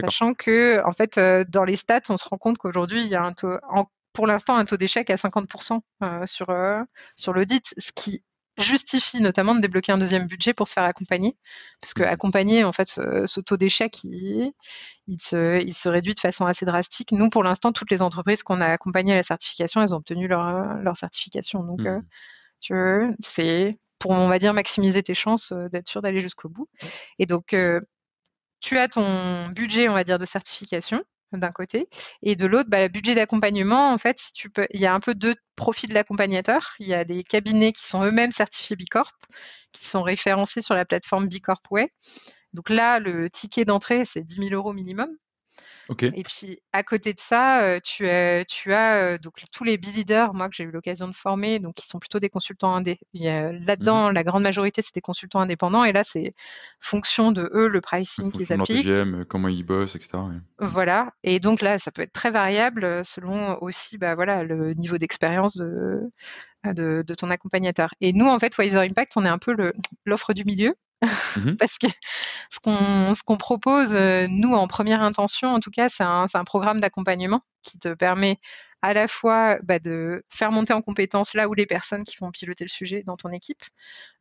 [0.00, 3.22] Sachant que, en fait, dans les stats, on se rend compte qu'aujourd'hui, il y a
[3.22, 6.80] un taux, en, pour l'instant un taux d'échec à 50% euh, sur, euh,
[7.16, 8.24] sur l'audit, ce qui
[8.56, 11.36] justifie notamment de débloquer un deuxième budget pour se faire accompagner,
[11.80, 12.06] parce que mmh.
[12.06, 14.52] accompagner, en fait, ce, taux d'échec, il,
[15.08, 17.10] il, se, il, se, réduit de façon assez drastique.
[17.10, 20.28] Nous, pour l'instant, toutes les entreprises qu'on a accompagnées à la certification, elles ont obtenu
[20.28, 20.42] leur,
[20.76, 21.64] leur certification.
[21.64, 22.04] Donc, euh, mmh.
[22.60, 26.68] tu veux, c'est pour, on va dire, maximiser tes chances d'être sûr d'aller jusqu'au bout.
[27.18, 27.56] Et donc,
[28.60, 31.02] tu as ton budget, on va dire, de certification
[31.38, 31.88] d'un côté,
[32.22, 35.00] et de l'autre, bah, le budget d'accompagnement, en fait, tu peux, il y a un
[35.00, 36.74] peu deux profils de l'accompagnateur.
[36.78, 39.12] Il y a des cabinets qui sont eux-mêmes certifiés Bicorp,
[39.72, 41.92] qui sont référencés sur la plateforme Bicorp Way.
[42.52, 45.08] Donc là, le ticket d'entrée, c'est 10 000 euros minimum.
[46.00, 49.76] Et puis à côté de ça, euh, tu as, tu as euh, donc tous les
[49.76, 52.98] leaders, moi que j'ai eu l'occasion de former, donc qui sont plutôt des consultants indés.
[53.12, 56.34] Là-dedans, mmh la grande majorité c'est des consultants indépendants, et là c'est
[56.80, 60.18] fonction de eux le pricing qu'ils appliquent, euh, comment ils bossent, etc.
[60.58, 61.12] Voilà.
[61.22, 65.56] Et donc là, ça peut être très variable selon aussi, bah voilà, le niveau d'expérience
[65.56, 66.00] de,
[66.64, 67.94] de, de ton accompagnateur.
[68.00, 69.54] Et nous, en fait, Wiser Impact, on est un peu
[70.04, 70.74] l'offre du milieu.
[71.04, 71.86] Mmh parce que
[72.50, 76.80] ce qu'on propose, euh, nous, en première intention, en tout cas, c'est un, un, programme
[76.80, 78.38] d'accompagnement qui te permet
[78.82, 82.30] à la fois bah, de faire monter en compétence là où les personnes qui vont
[82.30, 83.62] piloter le sujet dans ton équipe,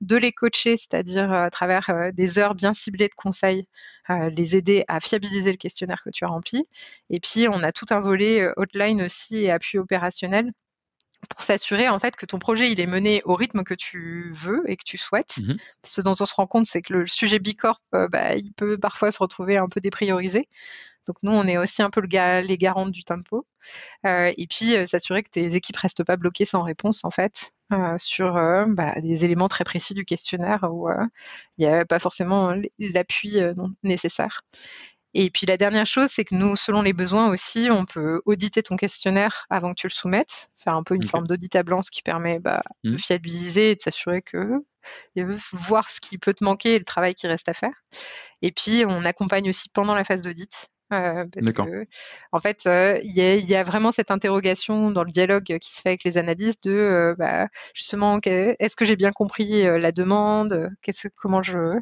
[0.01, 3.67] de les coacher, c'est-à-dire euh, à travers euh, des heures bien ciblées de conseils,
[4.09, 6.65] les aider à fiabiliser le questionnaire que tu as rempli.
[7.09, 10.51] Et puis, on a tout un volet hotline aussi et appui opérationnel
[11.29, 14.63] pour s'assurer en fait que ton projet il est mené au rythme que tu veux
[14.67, 15.37] et que tu souhaites.
[15.37, 18.53] Mmh Ce dont on se rend compte, c'est que le sujet Bicorp, euh, bah, il
[18.53, 20.47] peut parfois se retrouver un peu dépriorisé.
[21.05, 23.45] Donc nous, on est aussi un peu le les garantes du tempo.
[24.05, 27.51] Euh, et puis euh, s'assurer que tes équipes restent pas bloquées sans réponse en fait
[27.97, 28.33] sur
[28.67, 30.89] bah, des éléments très précis du questionnaire où
[31.57, 33.39] il n'y a pas forcément l'appui
[33.81, 34.41] nécessaire.
[35.13, 38.63] Et puis la dernière chose, c'est que nous, selon les besoins aussi, on peut auditer
[38.63, 41.81] ton questionnaire avant que tu le soumettes, faire un peu une forme d'audit à blanc,
[41.81, 42.97] ce qui permet bah, de mmh.
[42.97, 44.63] fiabiliser et de s'assurer que
[45.53, 47.73] voir ce qui peut te manquer et le travail qui reste à faire.
[48.41, 50.69] Et puis on accompagne aussi pendant la phase d'audit.
[50.91, 51.85] Euh, parce que,
[52.31, 55.89] en fait, euh, il y, a vraiment cette interrogation dans le dialogue qui se fait
[55.89, 60.69] avec les analystes de euh, bah, justement, est-ce que j'ai bien compris la demande
[61.19, 61.79] Comment je,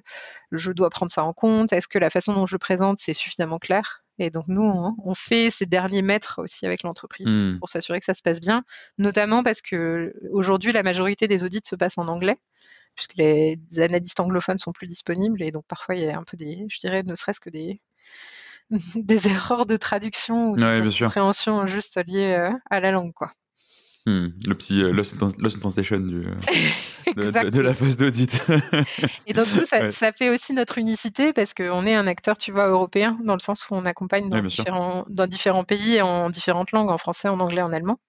[0.52, 3.60] je dois prendre ça en compte Est-ce que la façon dont je présente, c'est suffisamment
[3.60, 4.04] clair?
[4.20, 7.58] Et donc nous, on, fait ces derniers mètres aussi avec l'entreprise mmh.
[7.60, 8.64] pour s'assurer que ça se passe bien,
[8.98, 12.38] notamment parce que aujourd'hui, la majorité des audits se passent en anglais.
[12.96, 16.38] puisque les analystes anglophones sont plus disponibles et donc parfois il y a un peu
[16.38, 17.82] des, je dirais, ne serait-ce que des
[18.96, 23.32] des erreurs de traduction ou de compréhension juste liées euh, à la langue, quoi.
[24.08, 28.42] Hmm, le petit euh, Lost, in, Translation du, euh, de, la phase d'audit.
[29.28, 32.68] et donc, ça, ça, fait aussi notre unicité parce qu'on est un acteur, tu vois,
[32.68, 36.90] européen, dans le sens où on accompagne dans, différents, dans différents pays en différentes langues,
[36.90, 38.00] en français, en anglais, en allemand.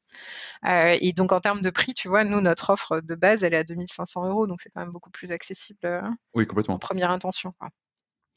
[0.65, 3.53] Euh, et donc, en termes de prix, tu vois, nous, notre offre de base, elle
[3.53, 6.03] est à 2500 euros, donc c'est quand même beaucoup plus accessible
[6.33, 6.77] oui, complètement.
[6.77, 7.53] en première intention.
[7.59, 7.69] Quoi.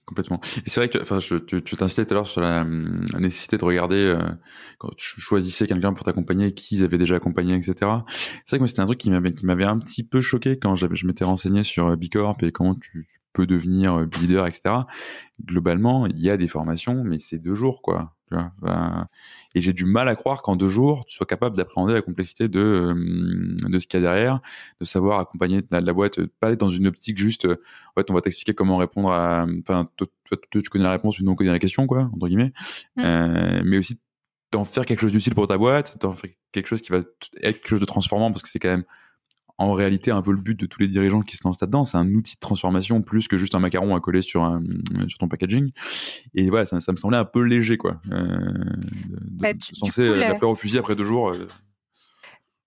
[0.06, 0.40] Complètement.
[0.58, 3.66] Et c'est vrai que, enfin, tu, tu t'incitais tout à l'heure sur la, nécessité de
[3.66, 4.20] regarder euh,
[4.78, 7.74] quand tu choisissais quelqu'un pour t'accompagner, qui ils avaient déjà accompagné, etc.
[8.46, 10.60] C'est vrai que moi, c'était un truc qui m'avait, qui m'avait un petit peu choqué
[10.60, 14.76] quand je m'étais renseigné sur euh, Bicorp et comment tu peux devenir euh, leader, etc.
[15.44, 18.16] Globalement, il y a des formations, mais c'est deux jours, quoi.
[18.32, 19.08] Tu vois
[19.54, 22.48] et j'ai du mal à croire qu'en deux jours, tu sois capable d'appréhender la complexité
[22.50, 24.42] de, euh, de ce qu'il y a derrière,
[24.82, 27.62] de savoir accompagner la, la boîte, pas être dans une optique juste, euh,
[27.96, 30.08] en fait, on va t'expliquer comment répondre à, enfin, toi,
[30.50, 32.52] tu connais la réponse, mais nous on connaît la question, quoi, entre guillemets,
[32.98, 33.02] mmh.
[33.02, 34.00] euh, mais aussi
[34.52, 37.30] d'en faire quelque chose d'utile pour ta boîte, d'en faire quelque chose qui va être
[37.42, 38.86] quelque chose de transformant parce que c'est quand même
[39.58, 41.84] en réalité un peu le but de tous les dirigeants qui se lancent là-dedans.
[41.84, 44.62] C'est un outil de transformation plus que juste un macaron à coller sur, un,
[45.08, 45.72] sur ton packaging.
[46.34, 48.02] Et voilà, ça, me semblait un peu léger, quoi.
[48.12, 48.54] Euh,
[49.32, 51.30] bah, censé la faire au fusil après deux jours.
[51.30, 51.48] Euh.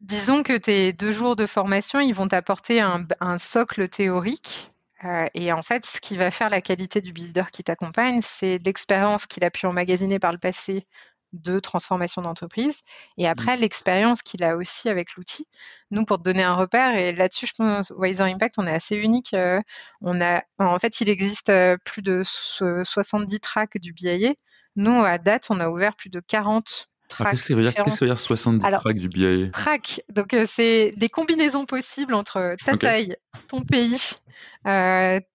[0.01, 4.70] Disons que tes deux jours de formation, ils vont t'apporter un, socle théorique.
[5.05, 8.59] Euh, et en fait, ce qui va faire la qualité du builder qui t'accompagne, c'est
[8.64, 10.86] l'expérience qu'il a pu emmagasiner par le passé
[11.33, 12.81] de transformation d'entreprise.
[13.16, 13.31] Et mmh.
[13.31, 15.47] après, l'expérience qu'il a aussi avec l'outil.
[15.91, 18.97] Nous, pour te donner un repère, et là-dessus, je pense, Wiser Impact, on est assez
[18.97, 19.35] unique.
[19.35, 19.61] Euh,
[20.01, 24.35] on a, en fait, il existe euh, plus de 70 tracks du BIA.
[24.76, 27.31] Nous, à date, on a ouvert plus de 40 tracks.
[27.31, 31.66] Qu'est-ce que ça veut dire 70 tracks du BIA Tracks, donc euh, c'est des combinaisons
[31.66, 33.16] possibles entre ta taille,
[33.49, 34.12] ton pays,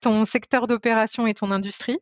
[0.01, 1.99] ton secteur d'opération et ton industrie.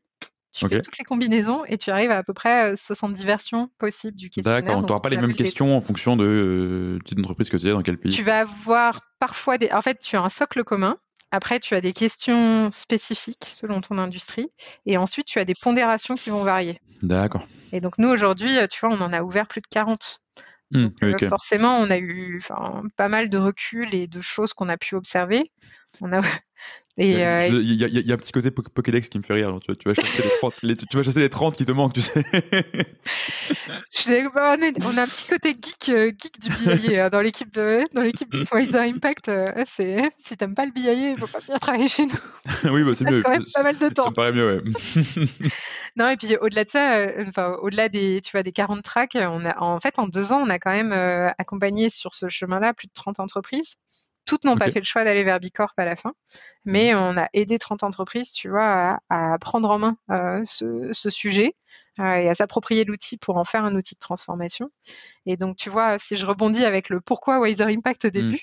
[0.53, 3.69] Tu fais toutes les combinaisons et tu arrives à à peu près 70 euh, versions
[3.77, 4.61] possibles du questionnaire.
[4.61, 7.67] D'accord, tu n'auras pas les mêmes questions en fonction de euh, type d'entreprise que tu
[7.67, 8.11] es, dans quel pays.
[8.11, 9.71] Tu vas avoir parfois des.
[9.71, 10.97] En fait, tu as un socle commun.
[11.31, 14.51] Après, tu as des questions spécifiques selon ton industrie.
[14.85, 16.81] Et ensuite, tu as des pondérations qui vont varier.
[17.01, 17.45] D'accord.
[17.71, 20.19] Et donc, nous, aujourd'hui, tu vois, on en a ouvert plus de 40.
[20.71, 22.41] Mmh, euh, forcément, on a eu
[22.97, 25.51] pas mal de recul et de choses qu'on a pu observer.
[25.99, 26.21] On a,
[26.97, 29.57] et euh, il y, a, y, a un petit côté Pokédex qui me fait rire.
[29.65, 30.53] Tu, tu, vas chasser les 30,
[30.89, 32.23] tu vas chasser les 30 qui te manquent, tu sais.
[34.33, 37.81] Bah, on, a un petit côté geek, euh, geek du BIA hein, dans l'équipe de
[37.93, 39.29] dans l'équipe Impact.
[39.29, 42.19] Euh, c'est si t'aimes pas le BIA, il faut pas venir travailler chez nous.
[42.71, 43.21] oui, bah, c'est mieux.
[43.21, 44.05] quand même pas mal de temps.
[44.05, 44.61] Ça me paraît mieux, ouais.
[45.95, 49.45] non, et puis au-delà de ça, enfin au-delà des tu vois des 40 tracks, on
[49.45, 50.93] a en fait en deux ans, on a quand même
[51.37, 53.75] accompagné sur ce chemin-là plus de 30 entreprises.
[54.25, 56.13] Toutes n'ont pas fait le choix d'aller vers Bicorp à la fin,
[56.63, 56.97] mais mmh.
[56.97, 61.55] on a aidé 30 entreprises, tu vois, à, prendre en main euh, ce, sujet
[61.99, 64.69] euh, et à s'approprier l'outil pour en faire un outil de transformation.
[65.25, 68.11] Et donc, tu vois, si je rebondis avec le pourquoi Wiser Impact au mmh.
[68.11, 68.41] début,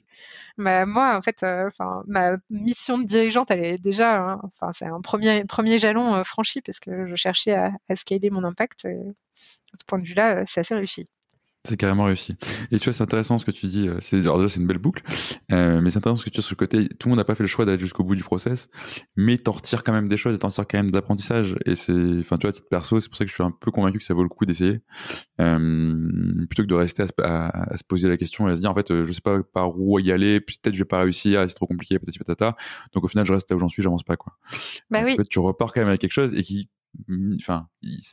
[0.59, 1.69] bah, moi, en fait, euh,
[2.07, 6.61] ma mission de dirigeante, elle est déjà, hein, enfin, c'est un premier, premier jalon franchi
[6.61, 8.85] parce que je cherchais à, à scaler mon impact.
[8.85, 9.15] Et,
[9.73, 11.09] de ce point de vue-là, c'est assez réussi.
[11.65, 12.37] C'est carrément réussi.
[12.71, 13.89] Et tu vois, c'est intéressant ce que tu dis.
[13.89, 15.03] Euh, c'est déjà c'est une belle boucle,
[15.53, 16.89] euh, mais c'est intéressant ce que tu dis sur le côté.
[16.89, 18.69] Tout le monde n'a pas fait le choix d'aller jusqu'au bout du process,
[19.17, 21.57] mais t'en retires quand même des choses et t'en retires quand même d'apprentissage.
[21.67, 23.51] Et c'est, enfin, tu vois, à titre perso, c'est pour ça que je suis un
[23.51, 24.81] peu convaincu que ça vaut le coup d'essayer,
[25.41, 27.07] euh, plutôt que de rester à
[27.77, 29.79] se, poser la question et à se dire en fait, euh, je sais pas par
[29.79, 32.57] où y aller, peut-être je vais pas réussir, c'est trop compliqué, peut-être patata.
[32.93, 34.35] Donc au final, je reste là où j'en suis, j'avance pas quoi.
[34.91, 35.17] Bah oui.
[35.29, 36.71] tu repars quand même avec quelque chose et qui
[37.41, 37.69] enfin,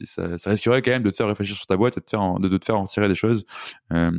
[0.06, 2.58] ça, risquerait quand même de te faire réfléchir sur ta boîte et de, faire de,
[2.58, 3.46] te faire en tirer des choses,
[3.94, 4.12] euh,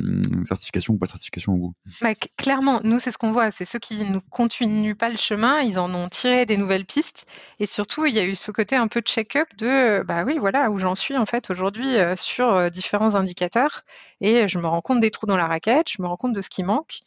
[0.45, 1.73] certification ou pas certification au bout.
[2.01, 3.51] Bah, clairement, nous, c'est ce qu'on voit.
[3.51, 7.25] C'est ceux qui ne continuent pas le chemin, ils en ont tiré des nouvelles pistes.
[7.59, 10.69] Et surtout, il y a eu ce côté un peu check-up de, bah oui, voilà,
[10.69, 13.83] où j'en suis en fait aujourd'hui euh, sur euh, différents indicateurs.
[14.21, 16.41] Et je me rends compte des trous dans la raquette, je me rends compte de
[16.41, 16.99] ce qui manque.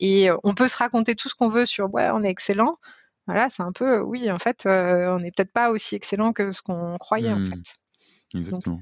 [0.00, 2.78] et on peut se raconter tout ce qu'on veut sur, ouais, on est excellent.
[3.26, 6.50] Voilà, c'est un peu, oui, en fait, euh, on n'est peut-être pas aussi excellent que
[6.52, 7.46] ce qu'on croyait, en mmh.
[7.46, 8.38] fait.
[8.38, 8.80] Exactement.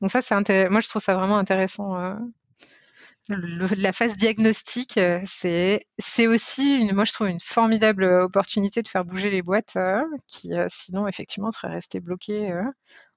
[0.00, 1.96] Donc, ça, c'est moi, je trouve ça vraiment intéressant.
[1.96, 2.14] Euh,
[3.28, 8.88] la phase diagnostique, euh, c'est c'est aussi, une, moi, je trouve une formidable opportunité de
[8.88, 9.76] faire bouger les boîtes
[10.26, 12.52] qui, sinon, effectivement, seraient restées bloquées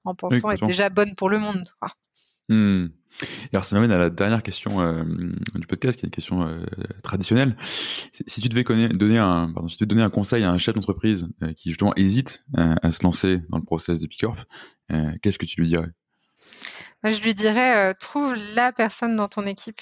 [0.04, 1.68] en pensant être déjà bonnes pour le monde.
[1.80, 1.88] Quoi.
[2.48, 2.86] Mmh
[3.52, 5.02] alors ça m'amène à la dernière question euh,
[5.54, 6.64] du podcast, qui est une question euh,
[7.02, 7.56] traditionnelle.
[8.12, 11.26] Si tu devais donner un, pardon, si tu donner un conseil à un chef d'entreprise
[11.42, 14.36] euh, qui justement hésite à se lancer dans le process de Picorp,
[15.22, 15.88] qu'est-ce que tu lui dirais?
[17.04, 19.80] Je lui dirais, trouve la personne dans ton équipe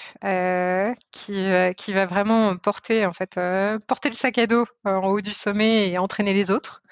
[1.11, 1.47] qui,
[1.77, 3.41] qui va vraiment porter en fait
[3.87, 6.83] porter le sac à dos en haut du sommet et entraîner les autres.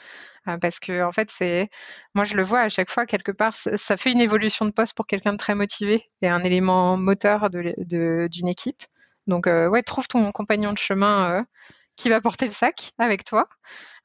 [0.60, 1.68] Parce que en fait, c'est
[2.14, 4.94] moi je le vois à chaque fois quelque part, ça, fait une évolution de poste
[4.96, 8.82] pour quelqu'un de très motivé et un élément moteur d'une de, équipe.
[9.26, 11.44] Donc ouais, trouve ton compagnon de chemin
[11.96, 13.46] qui va porter le sac avec toi.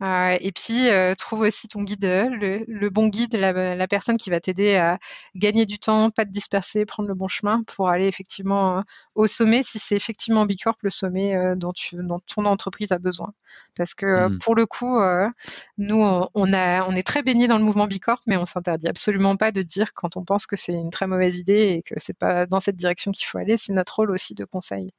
[0.03, 4.39] Euh, et puis, euh, trouve aussi ton guide, le, bon guide, la, personne qui va
[4.39, 4.99] t'aider à
[5.35, 8.81] gagner du temps, pas te disperser, prendre le bon chemin pour aller effectivement euh,
[9.15, 13.33] au sommet, si c'est effectivement Bicorp le sommet dont, tu, dont ton entreprise a besoin.
[13.75, 14.37] Parce que mmh.
[14.39, 14.99] pour le coup,
[15.77, 19.37] nous, on, a, on est très baigné dans le mouvement Bicorp, mais on s'interdit absolument
[19.37, 22.17] pas de dire quand on pense que c'est une très mauvaise idée et que c'est
[22.17, 23.57] pas dans cette direction qu'il faut aller.
[23.57, 24.91] C'est notre rôle aussi de conseil.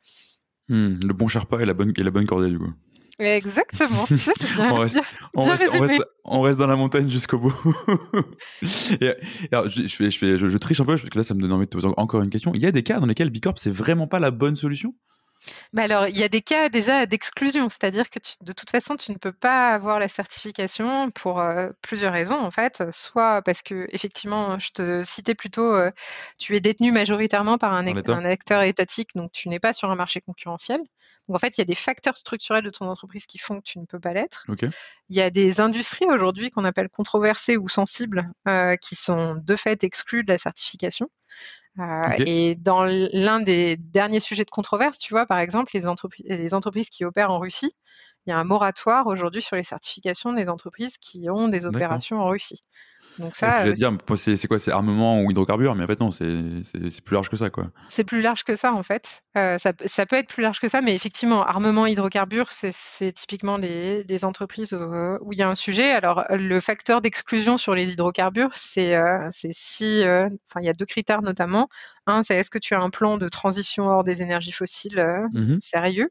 [0.68, 2.72] Hmm, le bon Sherpa et la bonne, et la bonne cordée, du coup.
[3.18, 4.06] Exactement.
[4.16, 5.00] Ça, bien, on, reste,
[5.34, 5.64] on, reste,
[6.24, 7.54] on, reste, dans la montagne jusqu'au bout.
[9.00, 9.14] et,
[9.50, 11.64] alors, je, je, je, je, triche un peu parce que là, ça me donne envie
[11.64, 12.52] de te poser encore une question.
[12.54, 14.94] Il y a des cas dans lesquels Bicorp, c'est vraiment pas la bonne solution?
[15.72, 19.12] Bah alors, il y a des cas déjà d'exclusion, c'est-à-dire que de toute façon, tu
[19.12, 22.82] ne peux pas avoir la certification pour euh, plusieurs raisons en fait.
[22.92, 25.90] Soit parce que effectivement, je te citais plutôt, euh,
[26.38, 29.96] tu es détenu majoritairement par un, un acteur étatique, donc tu n'es pas sur un
[29.96, 30.78] marché concurrentiel.
[31.28, 33.64] Donc en fait, il y a des facteurs structurels de ton entreprise qui font que
[33.64, 34.44] tu ne peux pas l'être.
[35.10, 39.56] Il y a des industries aujourd'hui qu'on appelle controversées ou sensibles euh, qui sont de
[39.56, 41.08] fait exclues de la certification.
[41.78, 45.82] Euh, et dans l'un des derniers sujets de controverse, tu vois, par exemple, les,
[46.24, 47.72] les entreprises qui opèrent en Russie,
[48.26, 52.20] il y a un moratoire aujourd'hui sur les certifications des entreprises qui ont des opérations
[52.20, 52.64] en Russie.
[53.18, 56.24] Donc ça, euh, dire, c'est quoi, c'est armement ou hydrocarbures, mais en fait non, c'est
[57.04, 57.70] plus large que ça, quoi.
[57.88, 59.22] C'est plus large que ça, en fait.
[59.36, 63.58] Euh, ça, ça, peut être plus large que ça, mais effectivement, armement, hydrocarbures, c'est typiquement
[63.58, 65.90] des, des entreprises où, il y a un sujet.
[65.90, 70.86] Alors, le facteur d'exclusion sur les hydrocarbures, c'est euh, si, enfin, il y a deux
[70.86, 71.68] critères notamment.
[72.06, 75.58] Un, c'est est-ce que tu as un plan de transition hors des énergies fossiles mmh
[75.60, 76.10] sérieux?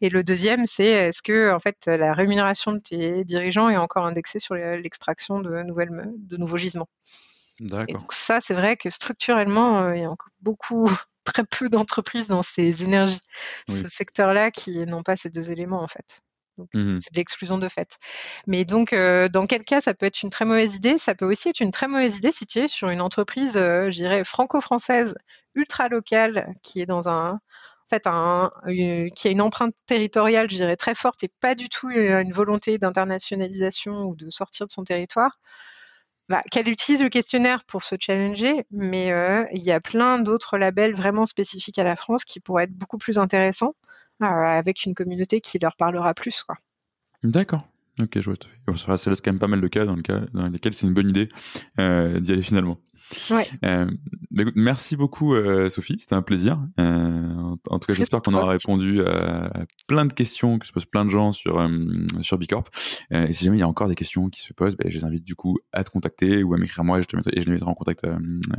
[0.00, 4.04] Et le deuxième, c'est est-ce que en fait la rémunération de tes dirigeants est encore
[4.04, 6.88] indexée sur l'extraction de nouvelles de nouveaux gisements.
[7.60, 10.86] Donc ça, c'est vrai que structurellement, euh, il y a encore beaucoup,
[11.24, 13.20] très peu d'entreprises dans ces énergies,
[13.68, 16.22] ce secteur-là, qui n'ont pas ces deux éléments en fait.
[16.74, 17.98] Mmh c'est de l'exclusion de fait.
[18.48, 20.98] Mais donc, euh, dans quel cas ça peut être une très mauvaise idée?
[20.98, 23.90] Ça peut aussi être une très mauvaise idée si tu es sur une entreprise, euh,
[23.90, 25.14] je dirais, franco-française,
[25.54, 30.56] ultra locale, qui est dans un, en fait, un, qui a une empreinte territoriale, je
[30.56, 34.82] dirais, très forte et pas du tout une volonté d'internationalisation ou de sortir de son
[34.82, 35.38] territoire
[36.28, 40.58] bah, qu'elle utilise le questionnaire pour se challenger, mais euh, il y a plein d'autres
[40.58, 43.74] labels vraiment spécifiques à la France qui pourraient être beaucoup plus intéressants
[44.22, 46.44] euh, avec une communauté qui leur parlera plus.
[47.22, 47.66] D'accord.
[48.00, 48.96] Ok, je vois.
[48.96, 50.94] Ça laisse quand même pas mal de cas dans, le cas dans lesquels c'est une
[50.94, 51.28] bonne idée
[51.80, 52.78] euh, d'y aller finalement.
[53.64, 53.90] Euh,
[54.30, 56.60] bah, merci beaucoup euh, Sophie, c'était un plaisir.
[56.78, 59.50] Euh, en, tout cas, j'espère qu'on aura répondu à,
[59.86, 61.68] plein de questions que se posent plein de gens sur
[62.22, 62.68] sur Bicorp.
[63.10, 65.04] et si jamais il y a encore des questions qui se posent, bah, je les
[65.04, 67.40] invite du coup à te contacter ou à m'écrire moi et je, te mettrai, et
[67.40, 68.06] je les mettrai en contact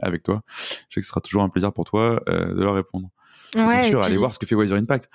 [0.02, 0.42] avec toi.
[0.90, 3.10] Je sais que ce sera toujours un plaisir pour toi de leur répondre.
[3.56, 5.10] Ouais, bien sûr, allez voir ce que fait Wiser Impact.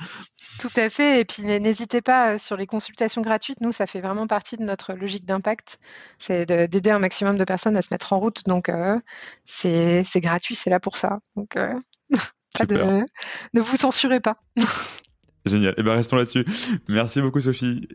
[0.59, 1.21] Tout à fait.
[1.21, 3.61] Et puis n'hésitez pas euh, sur les consultations gratuites.
[3.61, 5.79] Nous, ça fait vraiment partie de notre logique d'impact.
[6.19, 8.45] C'est d'aider un maximum de personnes à se mettre en route.
[8.47, 8.99] Donc, euh,
[9.45, 11.19] c'est gratuit, c'est là pour ça.
[11.37, 11.75] Donc, euh,
[12.61, 14.37] ne vous censurez pas.
[15.47, 15.73] Génial.
[15.73, 16.45] Et eh bien, restons là-dessus.
[16.89, 17.89] Merci beaucoup, Sophie.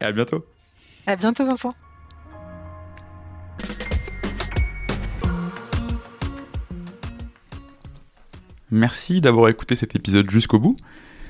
[0.00, 0.44] Et à bientôt.
[1.06, 1.74] À bientôt, Vincent.
[8.70, 10.76] Merci d'avoir écouté cet épisode jusqu'au bout.